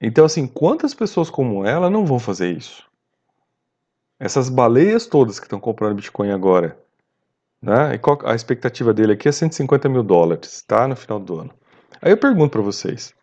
Então, 0.01 0.25
assim, 0.25 0.47
quantas 0.47 0.95
pessoas 0.95 1.31
como 1.31 1.65
ela 1.65 1.89
não 1.89 2.05
vão 2.05 2.19
fazer 2.19 2.51
isso? 2.51 2.87
Essas 4.19 4.49
baleias 4.49 5.07
todas 5.07 5.39
que 5.39 5.47
estão 5.47 5.61
comprando 5.61 5.97
Bitcoin 5.97 6.31
agora, 6.31 6.82
né? 7.63 7.95
E 7.95 7.99
qual, 7.99 8.19
a 8.25 8.35
expectativa 8.35 8.93
dele 8.93 9.13
aqui 9.13 9.29
é 9.29 9.33
150 9.33 9.89
mil 9.89 10.03
dólares, 10.03 10.63
tá? 10.67 10.89
No 10.89 10.97
final 10.97 11.21
do 11.21 11.41
ano. 11.41 11.55
Aí 12.01 12.11
eu 12.13 12.19
pergunto 12.19 12.51
para 12.51 12.63
vocês, 12.63 13.15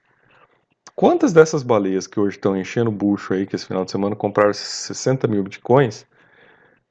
Quantas 0.99 1.32
dessas 1.32 1.63
baleias 1.63 2.08
que 2.08 2.19
hoje 2.19 2.36
estão 2.36 2.58
enchendo 2.58 2.89
o 2.89 2.93
bucho 2.93 3.34
aí, 3.34 3.47
que 3.47 3.56
esse 3.56 3.65
final 3.65 3.86
de 3.86 3.91
semana 3.91 4.17
compraram 4.17 4.54
60 4.54 5.30
mil 5.30 5.41
bitcoins, 5.41 6.06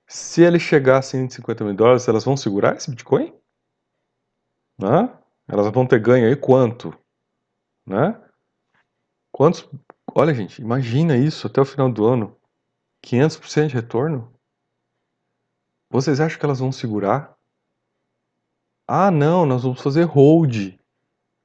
se 0.07 0.43
ele 0.43 0.59
chegar 0.59 0.97
a 0.97 1.03
150 1.03 1.63
mil 1.63 1.75
dólares, 1.75 2.09
elas 2.09 2.25
vão 2.25 2.35
segurar 2.35 2.75
esse 2.75 2.89
bitcoin? 2.91 3.39
Né? 4.81 5.15
Elas 5.47 5.71
vão 5.71 5.87
ter 5.87 6.01
ganho 6.01 6.27
aí 6.27 6.35
quanto? 6.35 6.99
Né? 7.87 8.19
Quantos? 9.31 9.69
Olha, 10.15 10.33
gente, 10.33 10.63
imagina 10.63 11.15
isso 11.15 11.47
até 11.47 11.61
o 11.61 11.67
final 11.67 11.93
do 11.93 12.07
ano. 12.07 12.35
500% 13.05 13.67
de 13.67 13.75
retorno? 13.75 14.33
Vocês 15.91 16.19
acham 16.19 16.39
que 16.39 16.47
elas 16.47 16.61
vão 16.61 16.73
segurar? 16.73 17.38
Ah, 18.89 19.11
não, 19.11 19.47
nós 19.47 19.63
vamos 19.63 19.83
fazer 19.83 20.05
hold. 20.05 20.75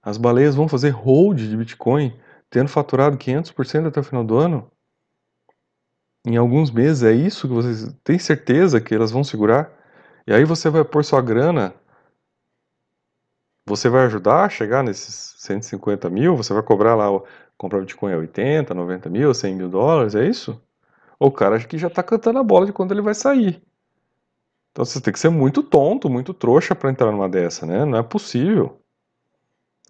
As 0.02 0.18
baleias 0.18 0.56
vão 0.56 0.68
fazer 0.68 0.90
hold 0.90 1.38
de 1.38 1.58
Bitcoin 1.58 2.18
tendo 2.50 2.70
faturado 2.70 3.18
500% 3.18 3.88
até 3.88 4.00
o 4.00 4.04
final 4.04 4.24
do 4.24 4.38
ano, 4.38 4.72
em 6.26 6.38
alguns 6.38 6.72
meses, 6.72 7.04
é 7.04 7.12
isso 7.12 7.48
que 7.48 7.54
vocês 7.54 7.94
têm 8.04 8.18
certeza 8.18 8.80
que 8.80 8.96
elas 8.96 9.12
vão 9.12 9.24
segurar? 9.24 9.70
E 10.26 10.34
aí 10.34 10.46
você 10.46 10.70
vai 10.70 10.84
pôr 10.86 11.04
sua 11.04 11.22
grana, 11.22 11.74
você 13.66 13.90
vai 13.90 14.06
ajudar 14.06 14.46
a 14.46 14.50
chegar 14.50 14.84
nesses 14.84 15.36
150 15.40 16.10
mil, 16.10 16.38
você 16.38 16.54
vai 16.54 16.64
cobrar 16.64 16.96
lá, 16.96 17.08
comprar 17.58 17.82
Bitcoin 17.82 18.14
a 18.14 18.18
80, 18.18 18.74
90 18.74 19.10
mil, 19.10 19.34
100 19.34 19.56
mil 19.56 19.70
dólares, 19.70 20.16
é 20.16 20.26
isso? 20.26 20.62
O 21.20 21.30
cara 21.32 21.60
que 21.60 21.78
já 21.78 21.88
está 21.88 22.02
cantando 22.02 22.40
a 22.40 22.44
bola 22.44 22.66
de 22.66 22.74
quando 22.74 22.94
ele 22.94 23.02
vai 23.02 23.14
sair. 23.14 23.62
Então 24.74 24.84
você 24.84 25.00
tem 25.00 25.14
que 25.14 25.20
ser 25.20 25.30
muito 25.30 25.62
tonto, 25.62 26.10
muito 26.10 26.34
trouxa 26.34 26.74
para 26.74 26.90
entrar 26.90 27.12
numa 27.12 27.30
dessa, 27.30 27.64
né? 27.64 27.86
Não 27.86 28.00
é 28.00 28.04
possível. 28.04 28.82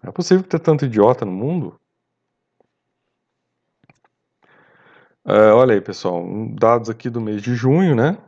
Não 0.02 0.10
é 0.10 0.12
possível 0.12 0.44
ter 0.44 0.58
tanto 0.60 0.84
idiota 0.84 1.24
no 1.24 1.32
mundo. 1.32 1.80
É, 5.26 5.52
olha 5.52 5.74
aí, 5.74 5.80
pessoal, 5.80 6.22
dados 6.54 6.90
aqui 6.90 7.08
do 7.08 7.18
mês 7.18 7.40
de 7.40 7.54
junho, 7.54 7.96
né? 7.96 8.18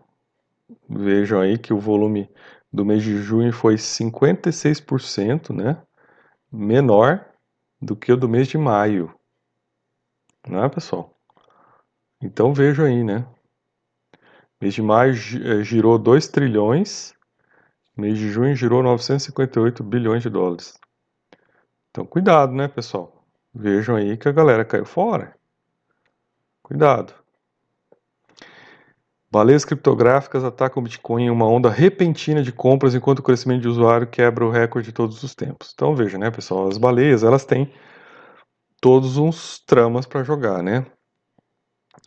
Vejam 0.89 1.43
aí 1.43 1.59
que 1.59 1.75
o 1.75 1.79
volume 1.79 2.27
do 2.73 2.87
mês 2.87 3.03
de 3.03 3.19
junho 3.19 3.53
foi 3.53 3.77
56%, 3.77 5.53
né? 5.53 5.83
Menor 6.51 7.23
do 7.83 7.95
que 7.95 8.11
o 8.11 8.17
do 8.17 8.31
mês 8.31 8.49
de 8.49 8.57
maio. 8.57 9.15
Não 10.49 10.65
é, 10.65 10.69
pessoal? 10.71 11.15
Então 12.23 12.55
vejam 12.55 12.87
aí, 12.87 13.05
né? 13.05 13.27
Mês 14.61 14.75
de 14.75 14.83
maio 14.83 15.13
é, 15.13 15.63
girou 15.63 15.99
2 15.99 16.29
trilhões, 16.29 17.15
mês 17.97 18.19
de 18.19 18.31
junho 18.31 18.55
girou 18.55 18.83
958 18.83 19.83
bilhões 19.83 20.23
de 20.23 20.31
dólares. 20.31 20.79
Então 21.91 22.07
cuidado, 22.07 22.53
né, 22.53 22.69
pessoal? 22.69 23.25
Vejam 23.55 23.97
aí 23.97 24.17
que 24.17 24.29
a 24.29 24.33
galera 24.33 24.65
caiu 24.65 24.85
fora. 24.85 25.35
Cuidado. 26.63 27.15
Baleias 29.31 29.65
criptográficas 29.65 30.45
atacam 30.45 30.81
o 30.81 30.85
Bitcoin 30.85 31.25
em 31.25 31.31
uma 31.31 31.47
onda 31.47 31.69
repentina 31.69 32.43
de 32.43 32.53
compras 32.53 32.95
enquanto 32.95 33.19
o 33.19 33.23
crescimento 33.23 33.63
de 33.63 33.69
usuário 33.69 34.07
quebra 34.07 34.45
o 34.45 34.51
recorde 34.51 34.89
de 34.89 34.95
todos 34.95 35.23
os 35.23 35.35
tempos. 35.35 35.73
Então 35.75 35.95
veja, 35.95 36.17
né, 36.17 36.31
pessoal, 36.31 36.69
as 36.69 36.79
baleias 36.79 37.23
elas 37.23 37.45
têm 37.45 37.71
todos 38.81 39.19
uns 39.19 39.59
tramas 39.67 40.07
para 40.07 40.23
jogar, 40.23 40.63
né? 40.63 40.87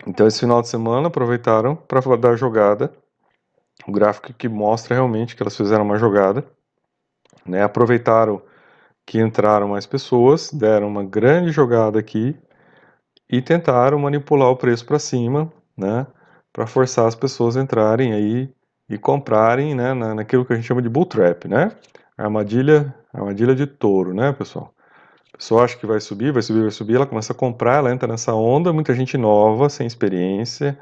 Então 0.06 0.26
esse 0.26 0.40
final 0.40 0.62
de 0.62 0.68
semana 0.68 1.08
aproveitaram 1.08 1.76
para 1.76 2.16
dar 2.16 2.36
jogada, 2.36 2.92
o 3.86 3.92
gráfico 3.92 4.32
que 4.32 4.48
mostra 4.48 4.94
realmente 4.94 5.36
que 5.36 5.42
elas 5.42 5.56
fizeram 5.56 5.84
uma 5.84 5.98
jogada, 5.98 6.44
né? 7.46 7.62
Aproveitaram 7.62 8.42
que 9.06 9.20
entraram 9.20 9.68
mais 9.68 9.86
pessoas, 9.86 10.52
deram 10.52 10.86
uma 10.86 11.04
grande 11.04 11.50
jogada 11.50 11.98
aqui 11.98 12.36
e 13.28 13.42
tentaram 13.42 13.98
manipular 13.98 14.48
o 14.48 14.56
preço 14.56 14.84
para 14.86 14.98
cima, 14.98 15.52
né, 15.76 16.06
para 16.52 16.66
forçar 16.66 17.06
as 17.06 17.14
pessoas 17.14 17.56
a 17.56 17.60
entrarem 17.60 18.12
aí 18.12 18.52
e 18.88 18.98
comprarem, 18.98 19.74
né, 19.74 19.94
na, 19.94 20.14
naquilo 20.14 20.44
que 20.44 20.52
a 20.52 20.56
gente 20.56 20.66
chama 20.66 20.82
de 20.82 20.88
bull 20.88 21.06
trap, 21.06 21.48
né, 21.48 21.72
armadilha, 22.16 22.94
armadilha 23.12 23.54
de 23.54 23.66
touro, 23.66 24.14
né, 24.14 24.32
pessoal. 24.32 24.72
Pessoa 25.40 25.64
acha 25.64 25.76
que 25.76 25.86
vai 25.86 26.00
subir, 26.00 26.32
vai 26.32 26.42
subir, 26.42 26.62
vai 26.62 26.70
subir, 26.70 26.96
ela 26.96 27.06
começa 27.06 27.32
a 27.32 27.36
comprar, 27.36 27.78
ela 27.78 27.90
entra 27.90 28.06
nessa 28.06 28.34
onda, 28.34 28.72
muita 28.72 28.94
gente 28.94 29.16
nova, 29.16 29.70
sem 29.70 29.86
experiência, 29.86 30.78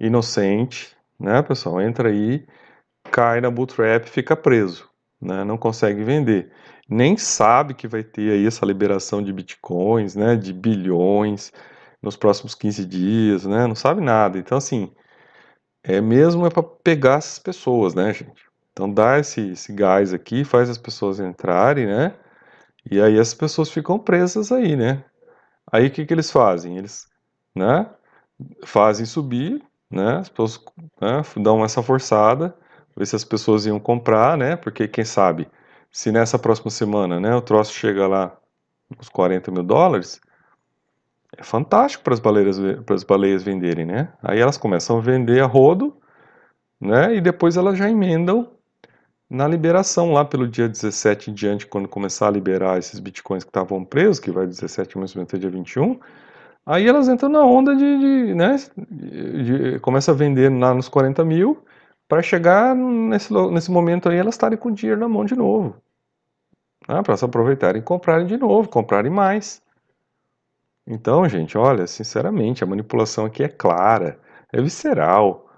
inocente, 0.00 0.96
né, 1.18 1.40
pessoal, 1.42 1.80
entra 1.80 2.08
aí, 2.08 2.44
cai 3.10 3.40
na 3.40 3.48
bull 3.50 3.66
trap, 3.66 4.08
fica 4.08 4.34
preso, 4.34 4.88
né, 5.20 5.44
não 5.44 5.56
consegue 5.56 6.02
vender 6.02 6.50
nem 6.88 7.16
sabe 7.16 7.74
que 7.74 7.88
vai 7.88 8.02
ter 8.02 8.32
aí 8.32 8.46
essa 8.46 8.66
liberação 8.66 9.22
de 9.22 9.32
bitcoins, 9.32 10.14
né, 10.14 10.36
de 10.36 10.52
bilhões, 10.52 11.52
nos 12.02 12.16
próximos 12.16 12.54
15 12.54 12.84
dias, 12.84 13.46
né? 13.46 13.66
Não 13.66 13.74
sabe 13.74 14.00
nada. 14.00 14.38
Então, 14.38 14.58
assim, 14.58 14.92
é 15.84 16.00
mesmo 16.00 16.46
é 16.46 16.50
para 16.50 16.62
pegar 16.62 17.18
essas 17.18 17.38
pessoas, 17.38 17.94
né, 17.94 18.12
gente? 18.12 18.42
Então 18.72 18.92
dá 18.92 19.18
esse, 19.18 19.52
esse 19.52 19.72
gás 19.72 20.12
aqui, 20.14 20.44
faz 20.44 20.68
as 20.70 20.78
pessoas 20.78 21.20
entrarem, 21.20 21.86
né? 21.86 22.14
E 22.90 23.00
aí 23.00 23.18
as 23.18 23.34
pessoas 23.34 23.70
ficam 23.70 23.98
presas 23.98 24.50
aí, 24.52 24.76
né? 24.76 25.04
Aí 25.70 25.86
o 25.86 25.90
que, 25.90 26.04
que 26.04 26.12
eles 26.12 26.30
fazem? 26.30 26.78
Eles, 26.78 27.08
né? 27.54 27.88
Fazem 28.64 29.06
subir, 29.06 29.62
né? 29.90 30.18
As 30.18 30.28
pessoas 30.28 30.60
né, 31.00 31.22
dão 31.36 31.64
essa 31.64 31.82
forçada, 31.82 32.56
ver 32.96 33.06
se 33.06 33.16
as 33.16 33.24
pessoas 33.24 33.66
iam 33.66 33.78
comprar, 33.78 34.36
né? 34.36 34.56
Porque 34.56 34.88
quem 34.88 35.04
sabe, 35.04 35.48
se 35.90 36.10
nessa 36.10 36.38
próxima 36.38 36.70
semana, 36.70 37.20
né, 37.20 37.34
o 37.34 37.42
troço 37.42 37.72
chega 37.72 38.06
lá 38.06 38.36
uns 38.98 39.08
40 39.08 39.50
mil 39.50 39.62
dólares, 39.62 40.20
é 41.36 41.42
fantástico 41.42 42.04
para 42.04 42.14
as 42.14 42.20
baleias, 42.20 42.58
baleias 43.06 43.42
venderem, 43.42 43.86
né? 43.86 44.12
Aí 44.22 44.38
elas 44.38 44.58
começam 44.58 44.98
a 44.98 45.00
vender 45.00 45.42
a 45.42 45.46
rodo, 45.46 45.96
né? 46.80 47.14
E 47.14 47.20
depois 47.20 47.56
elas 47.56 47.78
já 47.78 47.88
emendam 47.88 48.50
na 49.32 49.48
liberação 49.48 50.12
lá 50.12 50.26
pelo 50.26 50.46
dia 50.46 50.68
17 50.68 51.30
em 51.30 51.34
diante, 51.34 51.66
quando 51.66 51.88
começar 51.88 52.28
a 52.28 52.30
liberar 52.30 52.78
esses 52.78 53.00
bitcoins 53.00 53.42
que 53.42 53.48
estavam 53.48 53.82
presos, 53.82 54.20
que 54.20 54.30
vai 54.30 54.46
17 54.46 54.98
mais 54.98 55.16
até 55.16 55.38
dia 55.38 55.48
21, 55.48 55.98
aí 56.66 56.86
elas 56.86 57.08
entram 57.08 57.30
na 57.30 57.42
onda 57.42 57.74
de, 57.74 57.98
de 57.98 58.34
né, 58.34 58.56
de, 58.76 59.72
de, 59.72 59.80
começa 59.80 60.10
a 60.12 60.14
vender 60.14 60.50
lá 60.50 60.74
nos 60.74 60.86
40 60.86 61.24
mil, 61.24 61.64
para 62.06 62.20
chegar 62.20 62.76
nesse, 62.76 63.32
nesse 63.50 63.70
momento 63.70 64.10
aí 64.10 64.18
elas 64.18 64.34
estarem 64.34 64.58
com 64.58 64.68
o 64.68 64.72
dinheiro 64.72 65.00
na 65.00 65.08
mão 65.08 65.24
de 65.24 65.34
novo. 65.34 65.76
Né, 66.86 67.02
para 67.02 67.16
se 67.16 67.24
aproveitarem 67.24 67.80
e 67.80 67.84
comprarem 67.84 68.26
de 68.26 68.36
novo, 68.36 68.68
comprarem 68.68 69.10
mais. 69.10 69.62
Então, 70.86 71.26
gente, 71.26 71.56
olha, 71.56 71.86
sinceramente, 71.86 72.62
a 72.62 72.66
manipulação 72.66 73.24
aqui 73.24 73.42
é 73.42 73.48
clara, 73.48 74.18
é 74.52 74.60
visceral, 74.60 75.48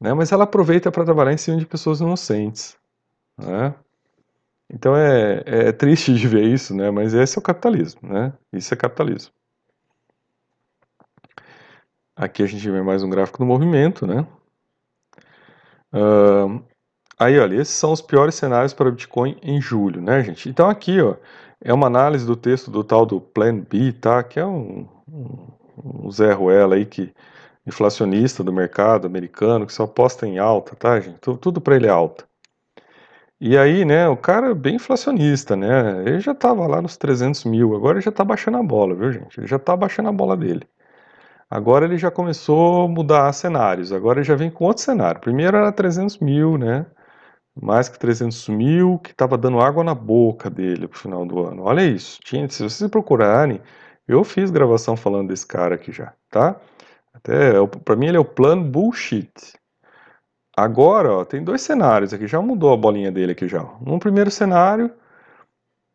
né? 0.00 0.14
mas 0.14 0.30
ela 0.30 0.44
aproveita 0.44 0.92
para 0.92 1.04
trabalhar 1.04 1.32
em 1.32 1.38
cima 1.38 1.56
de 1.56 1.66
pessoas 1.66 2.00
inocentes. 2.00 2.78
Né? 3.46 3.74
Então 4.72 4.96
é, 4.96 5.42
é 5.46 5.72
triste 5.72 6.14
de 6.14 6.28
ver 6.28 6.44
isso, 6.44 6.74
né? 6.74 6.90
Mas 6.90 7.12
esse 7.12 7.36
é 7.36 7.40
o 7.40 7.42
capitalismo, 7.42 8.00
né? 8.08 8.32
Isso 8.52 8.72
é 8.72 8.76
capitalismo. 8.76 9.32
Aqui 12.14 12.42
a 12.42 12.46
gente 12.46 12.68
vê 12.70 12.82
mais 12.82 13.02
um 13.02 13.10
gráfico 13.10 13.38
do 13.38 13.46
movimento, 13.46 14.06
né? 14.06 14.26
Uh, 15.92 16.62
aí, 17.18 17.38
olha, 17.38 17.56
esses 17.56 17.74
são 17.74 17.92
os 17.92 18.00
piores 18.00 18.34
cenários 18.34 18.72
para 18.72 18.88
o 18.88 18.92
Bitcoin 18.92 19.36
em 19.42 19.60
julho, 19.60 20.00
né, 20.00 20.22
gente? 20.22 20.48
Então 20.48 20.68
aqui, 20.68 21.00
ó, 21.00 21.16
é 21.60 21.72
uma 21.72 21.86
análise 21.86 22.24
do 22.26 22.36
texto 22.36 22.70
do 22.70 22.84
tal 22.84 23.04
do 23.04 23.20
Plan 23.20 23.58
B, 23.58 23.92
tá? 23.92 24.22
Que 24.22 24.38
é 24.38 24.46
um, 24.46 24.86
um, 25.08 25.48
um 25.82 26.10
Zé 26.10 26.32
Ruela 26.32 26.76
aí 26.76 26.86
que 26.86 27.12
inflacionista 27.66 28.44
do 28.44 28.52
mercado 28.52 29.06
americano 29.06 29.66
que 29.66 29.72
só 29.72 29.84
aposta 29.84 30.26
em 30.26 30.38
alta, 30.38 30.76
tá, 30.76 31.00
gente? 31.00 31.18
Tudo, 31.20 31.38
tudo 31.38 31.60
para 31.60 31.76
ele 31.76 31.86
é 31.86 31.90
alta. 31.90 32.29
E 33.40 33.56
aí, 33.56 33.84
né, 33.86 34.06
o 34.08 34.16
cara 34.16 34.50
é 34.50 34.54
bem 34.54 34.76
inflacionista, 34.76 35.56
né? 35.56 36.02
Ele 36.06 36.20
já 36.20 36.34
tava 36.34 36.66
lá 36.66 36.82
nos 36.82 36.96
300 36.96 37.44
mil, 37.44 37.74
agora 37.74 37.94
ele 37.98 38.04
já 38.04 38.12
tá 38.12 38.22
baixando 38.22 38.58
a 38.58 38.62
bola, 38.62 38.94
viu, 38.94 39.10
gente? 39.12 39.40
Ele 39.40 39.46
já 39.46 39.58
tá 39.58 39.74
baixando 39.76 40.10
a 40.10 40.12
bola 40.12 40.36
dele. 40.36 40.68
Agora 41.50 41.84
ele 41.86 41.98
já 41.98 42.10
começou 42.10 42.84
a 42.84 42.88
mudar 42.88 43.32
cenários, 43.32 43.92
agora 43.92 44.20
ele 44.20 44.26
já 44.26 44.36
vem 44.36 44.50
com 44.50 44.64
outro 44.66 44.82
cenário. 44.84 45.20
Primeiro 45.20 45.56
era 45.56 45.72
300 45.72 46.18
mil, 46.18 46.58
né? 46.58 46.86
Mais 47.60 47.88
que 47.88 47.98
300 47.98 48.48
mil, 48.50 48.98
que 49.00 49.14
tava 49.14 49.38
dando 49.38 49.60
água 49.60 49.84
na 49.84 49.94
boca 49.94 50.50
dele 50.50 50.88
pro 50.88 50.98
final 50.98 51.26
do 51.26 51.40
ano. 51.46 51.62
Olha 51.64 51.82
isso, 51.86 52.20
tinha, 52.24 52.48
se 52.48 52.62
vocês 52.62 52.90
procurarem, 52.90 53.60
eu 54.08 54.24
fiz 54.24 54.50
gravação 54.50 54.96
falando 54.96 55.28
desse 55.28 55.46
cara 55.46 55.74
aqui 55.76 55.92
já, 55.92 56.14
tá? 56.30 56.60
Até, 57.14 57.52
para 57.84 57.96
mim 57.96 58.06
ele 58.08 58.16
é 58.16 58.20
o 58.20 58.24
plano 58.24 58.64
bullshit. 58.64 59.30
Agora, 60.56 61.12
ó, 61.12 61.24
tem 61.24 61.42
dois 61.42 61.62
cenários 61.62 62.12
aqui, 62.12 62.26
já 62.26 62.40
mudou 62.40 62.72
a 62.72 62.76
bolinha 62.76 63.10
dele 63.10 63.32
aqui 63.32 63.48
já. 63.48 63.62
No 63.80 63.98
primeiro 63.98 64.30
cenário, 64.30 64.92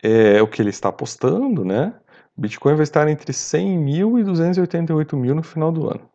é 0.02 0.42
o 0.42 0.48
que 0.48 0.62
ele 0.62 0.70
está 0.70 0.90
apostando, 0.90 1.66
né? 1.66 1.94
Bitcoin 2.38 2.76
vai 2.76 2.84
estar 2.84 3.08
entre 3.08 3.32
100 3.32 3.78
mil 3.78 4.20
e 4.20 4.24
288 4.24 5.16
mil 5.16 5.36
no 5.36 5.44
final 5.44 5.72
do 5.72 5.90
ano. 5.90 6.10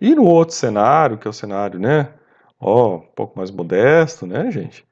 E 0.00 0.14
no 0.14 0.24
outro 0.24 0.54
cenário, 0.54 1.18
que 1.18 1.26
é 1.26 1.30
o 1.30 1.32
cenário, 1.32 1.78
né? 1.78 2.12
Ó, 2.58 2.96
um 2.96 3.00
pouco 3.00 3.38
mais 3.38 3.50
modesto, 3.50 4.26
né, 4.26 4.50
gente? 4.50 4.86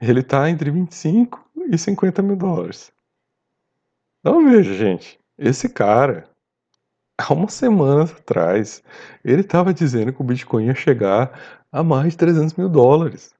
Ele 0.00 0.20
está 0.20 0.48
entre 0.50 0.70
25 0.70 1.48
e 1.70 1.78
50 1.78 2.22
mil 2.22 2.36
dólares. 2.36 2.92
Então 4.20 4.44
veja, 4.44 4.74
gente, 4.74 5.18
esse 5.36 5.68
cara, 5.68 6.28
há 7.20 7.32
uma 7.32 7.48
semana 7.48 8.04
atrás, 8.04 8.82
ele 9.24 9.40
estava 9.40 9.74
dizendo 9.74 10.12
que 10.12 10.20
o 10.20 10.24
Bitcoin 10.24 10.66
ia 10.66 10.74
chegar 10.74 11.38
a 11.72 11.82
mais 11.82 12.12
de 12.12 12.18
300 12.18 12.54
mil 12.54 12.68
dólares. 12.68 13.34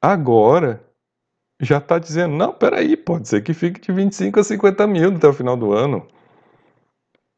Agora, 0.00 0.84
já 1.60 1.78
está 1.78 1.98
dizendo, 1.98 2.34
não, 2.34 2.52
peraí, 2.52 2.96
pode 2.96 3.28
ser 3.28 3.42
que 3.42 3.52
fique 3.52 3.80
de 3.80 3.92
25 3.92 4.40
a 4.40 4.44
50 4.44 4.86
mil 4.86 5.14
até 5.14 5.28
o 5.28 5.32
final 5.32 5.56
do 5.56 5.72
ano. 5.72 6.06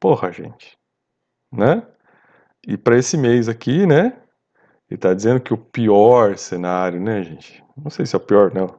Porra, 0.01 0.31
gente. 0.31 0.79
Né? 1.53 1.87
E 2.67 2.77
para 2.77 2.99
esse 2.99 3.17
mês 3.17 3.49
aqui, 3.49 3.87
né? 3.87 4.19
Ele 4.89 4.99
está 4.99 5.13
dizendo 5.15 5.41
que 5.41 5.53
o 5.53 5.59
pior 5.59 6.37
cenário, 6.37 7.01
né, 7.01 7.23
gente? 7.23 7.65
Não 7.77 7.91
sei 7.91 8.07
se 8.07 8.15
é 8.15 8.19
o 8.19 8.21
pior, 8.21 8.53
não. 8.55 8.79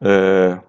É, 0.00 0.60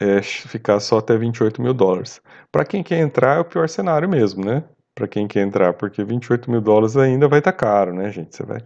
é 0.00 0.22
ficar 0.22 0.80
só 0.80 0.98
até 0.98 1.16
28 1.16 1.60
mil 1.62 1.74
dólares. 1.74 2.20
Para 2.52 2.64
quem 2.64 2.82
quer 2.82 2.98
entrar, 2.98 3.36
é 3.36 3.40
o 3.40 3.44
pior 3.44 3.68
cenário 3.68 4.08
mesmo, 4.08 4.44
né? 4.44 4.64
para 4.98 5.06
quem 5.08 5.28
quer 5.28 5.42
entrar, 5.46 5.74
porque 5.74 6.02
28 6.02 6.50
mil 6.50 6.60
dólares 6.60 6.96
ainda 6.96 7.28
vai 7.28 7.38
estar 7.38 7.52
tá 7.52 7.58
caro, 7.58 7.94
né, 7.94 8.10
gente? 8.10 8.34
Você 8.34 8.42
vai, 8.44 8.58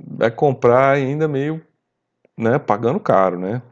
vai 0.00 0.30
comprar 0.30 0.90
ainda 0.94 1.26
meio, 1.26 1.60
né, 2.38 2.58
pagando 2.58 3.00
caro, 3.00 3.38
né? 3.38 3.62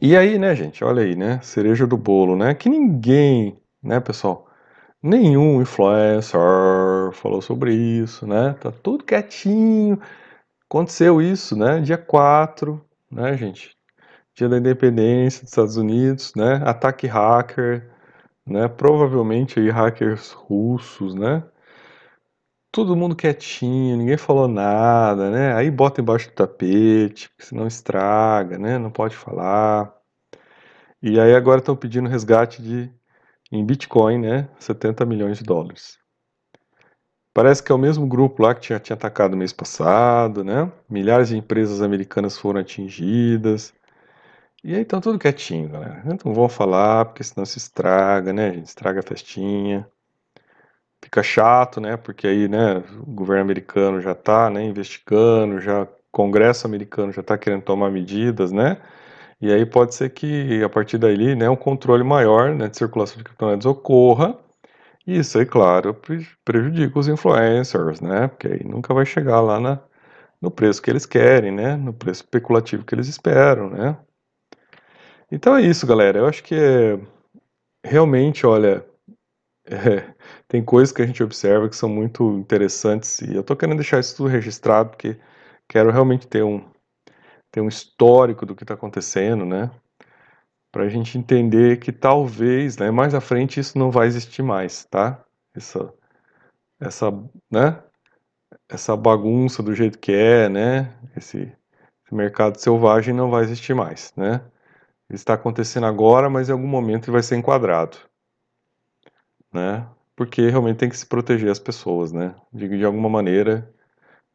E 0.00 0.16
aí, 0.16 0.38
né, 0.38 0.54
gente, 0.54 0.82
olha 0.82 1.02
aí, 1.02 1.14
né, 1.14 1.40
cereja 1.42 1.86
do 1.86 1.96
bolo, 1.96 2.36
né, 2.36 2.54
que 2.54 2.68
ninguém, 2.68 3.58
né, 3.82 4.00
pessoal, 4.00 4.48
nenhum 5.02 5.60
influencer 5.62 6.40
falou 7.12 7.42
sobre 7.42 7.74
isso, 7.74 8.26
né, 8.26 8.54
tá 8.54 8.72
tudo 8.72 9.04
quietinho, 9.04 10.00
aconteceu 10.68 11.20
isso, 11.22 11.56
né, 11.56 11.80
dia 11.80 11.98
4, 11.98 12.82
né, 13.10 13.36
gente, 13.36 13.73
dia 14.34 14.48
da 14.48 14.58
independência 14.58 15.42
dos 15.42 15.50
Estados 15.50 15.76
Unidos, 15.76 16.32
né, 16.36 16.62
ataque 16.64 17.06
hacker, 17.06 17.90
né? 18.46 18.68
Provavelmente 18.68 19.58
aí 19.58 19.70
hackers 19.70 20.32
russos, 20.32 21.14
né? 21.14 21.42
Todo 22.70 22.96
mundo 22.96 23.14
quietinho, 23.16 23.96
ninguém 23.96 24.16
falou 24.16 24.48
nada, 24.48 25.30
né? 25.30 25.54
Aí 25.54 25.70
bota 25.70 26.00
embaixo 26.00 26.28
do 26.28 26.34
tapete, 26.34 27.28
porque 27.30 27.44
senão 27.44 27.66
estraga, 27.66 28.58
né? 28.58 28.78
Não 28.78 28.90
pode 28.90 29.16
falar. 29.16 29.94
E 31.00 31.20
aí 31.20 31.34
agora 31.34 31.60
estão 31.60 31.76
pedindo 31.76 32.08
resgate 32.08 32.62
de 32.62 32.90
em 33.52 33.64
Bitcoin, 33.64 34.18
né? 34.18 34.48
70 34.58 35.06
milhões 35.06 35.38
de 35.38 35.44
dólares. 35.44 35.98
Parece 37.32 37.62
que 37.62 37.72
é 37.72 37.74
o 37.74 37.78
mesmo 37.78 38.06
grupo 38.06 38.42
lá 38.42 38.54
que 38.54 38.62
tinha, 38.62 38.80
tinha 38.80 38.94
atacado 38.94 39.36
mês 39.36 39.52
passado, 39.52 40.44
né? 40.44 40.70
Milhares 40.88 41.28
de 41.28 41.36
empresas 41.36 41.82
americanas 41.82 42.38
foram 42.38 42.60
atingidas. 42.60 43.72
E 44.64 44.74
aí 44.74 44.80
estão 44.82 45.00
tudo 45.00 45.18
quietinho, 45.18 45.68
galera. 45.68 46.02
Não 46.24 46.32
vão 46.34 46.48
falar, 46.48 47.04
porque 47.04 47.22
senão 47.22 47.44
se 47.44 47.58
estraga, 47.58 48.32
né, 48.32 48.50
gente? 48.52 48.66
Estraga 48.66 49.00
a 49.00 49.02
festinha. 49.02 49.86
Fica 51.02 51.22
chato, 51.22 51.80
né? 51.80 51.96
Porque 51.96 52.26
aí, 52.26 52.48
né, 52.48 52.78
o 53.06 53.12
governo 53.12 53.42
americano 53.42 54.00
já 54.00 54.12
está 54.12 54.48
né, 54.50 54.64
investigando, 54.64 55.60
já 55.60 55.82
o 55.82 55.88
Congresso 56.10 56.66
americano 56.66 57.12
já 57.12 57.20
está 57.20 57.36
querendo 57.38 57.62
tomar 57.62 57.90
medidas, 57.90 58.52
né? 58.52 58.78
E 59.40 59.52
aí 59.52 59.66
pode 59.66 59.94
ser 59.94 60.10
que 60.10 60.62
a 60.64 60.68
partir 60.70 60.98
daí, 60.98 61.36
né, 61.36 61.50
um 61.50 61.56
controle 61.56 62.04
maior 62.04 62.54
né, 62.54 62.68
de 62.68 62.76
circulação 62.78 63.18
de 63.18 63.24
criptomoedas 63.24 63.66
ocorra. 63.66 64.38
E 65.06 65.18
isso 65.18 65.38
aí, 65.38 65.46
claro, 65.46 65.94
prejudica 66.44 66.98
os 66.98 67.08
influencers, 67.08 68.00
né? 68.00 68.28
Porque 68.28 68.48
aí 68.48 68.64
nunca 68.64 68.94
vai 68.94 69.06
chegar 69.06 69.40
lá 69.40 69.60
na, 69.60 69.80
no 70.40 70.50
preço 70.50 70.82
que 70.82 70.90
eles 70.90 71.06
querem, 71.06 71.52
né? 71.52 71.76
No 71.76 71.92
preço 71.94 72.22
especulativo 72.22 72.84
que 72.84 72.94
eles 72.94 73.08
esperam, 73.08 73.70
né? 73.70 73.96
Então 75.30 75.56
é 75.56 75.62
isso, 75.62 75.86
galera. 75.86 76.18
Eu 76.18 76.26
acho 76.26 76.42
que 76.42 76.54
é, 76.54 76.98
realmente, 77.84 78.46
olha, 78.46 78.84
é, 79.66 80.14
tem 80.48 80.64
coisas 80.64 80.92
que 80.92 81.02
a 81.02 81.06
gente 81.06 81.22
observa 81.22 81.68
que 81.68 81.76
são 81.76 81.88
muito 81.88 82.32
interessantes 82.38 83.20
e 83.20 83.34
eu 83.34 83.40
estou 83.40 83.56
querendo 83.56 83.78
deixar 83.78 84.00
isso 84.00 84.16
tudo 84.16 84.28
registrado 84.28 84.90
porque 84.90 85.18
quero 85.68 85.90
realmente 85.90 86.26
ter 86.26 86.42
um, 86.44 86.64
ter 87.50 87.60
um 87.60 87.68
histórico 87.68 88.44
do 88.46 88.54
que 88.54 88.64
está 88.64 88.74
acontecendo, 88.74 89.44
né? 89.44 89.70
Para 90.72 90.84
a 90.84 90.88
gente 90.88 91.16
entender 91.16 91.78
que 91.78 91.92
talvez, 91.92 92.76
né, 92.78 92.90
mais 92.90 93.14
à 93.14 93.20
frente 93.20 93.60
isso 93.60 93.78
não 93.78 93.90
vai 93.90 94.06
existir 94.08 94.42
mais, 94.42 94.84
tá? 94.86 95.24
Essa, 95.54 95.94
essa, 96.80 97.10
né? 97.50 97.82
Essa 98.68 98.96
bagunça 98.96 99.62
do 99.62 99.74
jeito 99.74 99.98
que 99.98 100.12
é, 100.12 100.48
né? 100.48 100.92
Esse, 101.16 101.38
esse 102.04 102.14
mercado 102.14 102.58
selvagem 102.58 103.14
não 103.14 103.30
vai 103.30 103.44
existir 103.44 103.74
mais, 103.74 104.12
né? 104.16 104.40
Está 105.10 105.34
acontecendo 105.34 105.86
agora, 105.86 106.30
mas 106.30 106.48
em 106.48 106.52
algum 106.52 106.66
momento 106.66 107.04
ele 107.06 107.12
vai 107.12 107.22
ser 107.22 107.36
enquadrado. 107.36 107.98
Né? 109.52 109.86
porque 110.16 110.48
realmente 110.48 110.78
tem 110.78 110.88
que 110.88 110.96
se 110.96 111.06
proteger 111.06 111.50
as 111.50 111.58
pessoas, 111.58 112.12
né? 112.12 112.34
De, 112.52 112.68
de 112.68 112.84
alguma 112.84 113.08
maneira, 113.08 113.70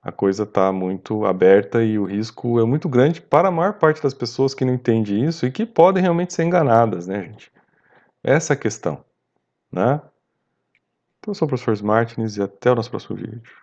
a 0.01 0.11
coisa 0.11 0.43
está 0.43 0.71
muito 0.71 1.25
aberta 1.25 1.83
e 1.83 1.97
o 1.97 2.05
risco 2.05 2.59
é 2.59 2.65
muito 2.65 2.89
grande 2.89 3.21
para 3.21 3.47
a 3.47 3.51
maior 3.51 3.73
parte 3.73 4.01
das 4.01 4.13
pessoas 4.13 4.53
que 4.53 4.65
não 4.65 4.73
entende 4.73 5.19
isso 5.23 5.45
e 5.45 5.51
que 5.51 5.65
podem 5.65 6.01
realmente 6.01 6.33
ser 6.33 6.43
enganadas, 6.43 7.07
né, 7.07 7.23
gente? 7.23 7.51
Essa 8.23 8.53
é 8.53 8.55
a 8.55 8.59
questão, 8.59 9.03
né? 9.71 10.01
Então, 11.19 11.31
eu 11.31 11.35
sou 11.35 11.45
o 11.45 11.49
professor 11.49 11.81
Martins 11.83 12.37
e 12.37 12.41
até 12.41 12.71
o 12.71 12.75
nosso 12.75 12.89
próximo 12.89 13.17
vídeo. 13.17 13.59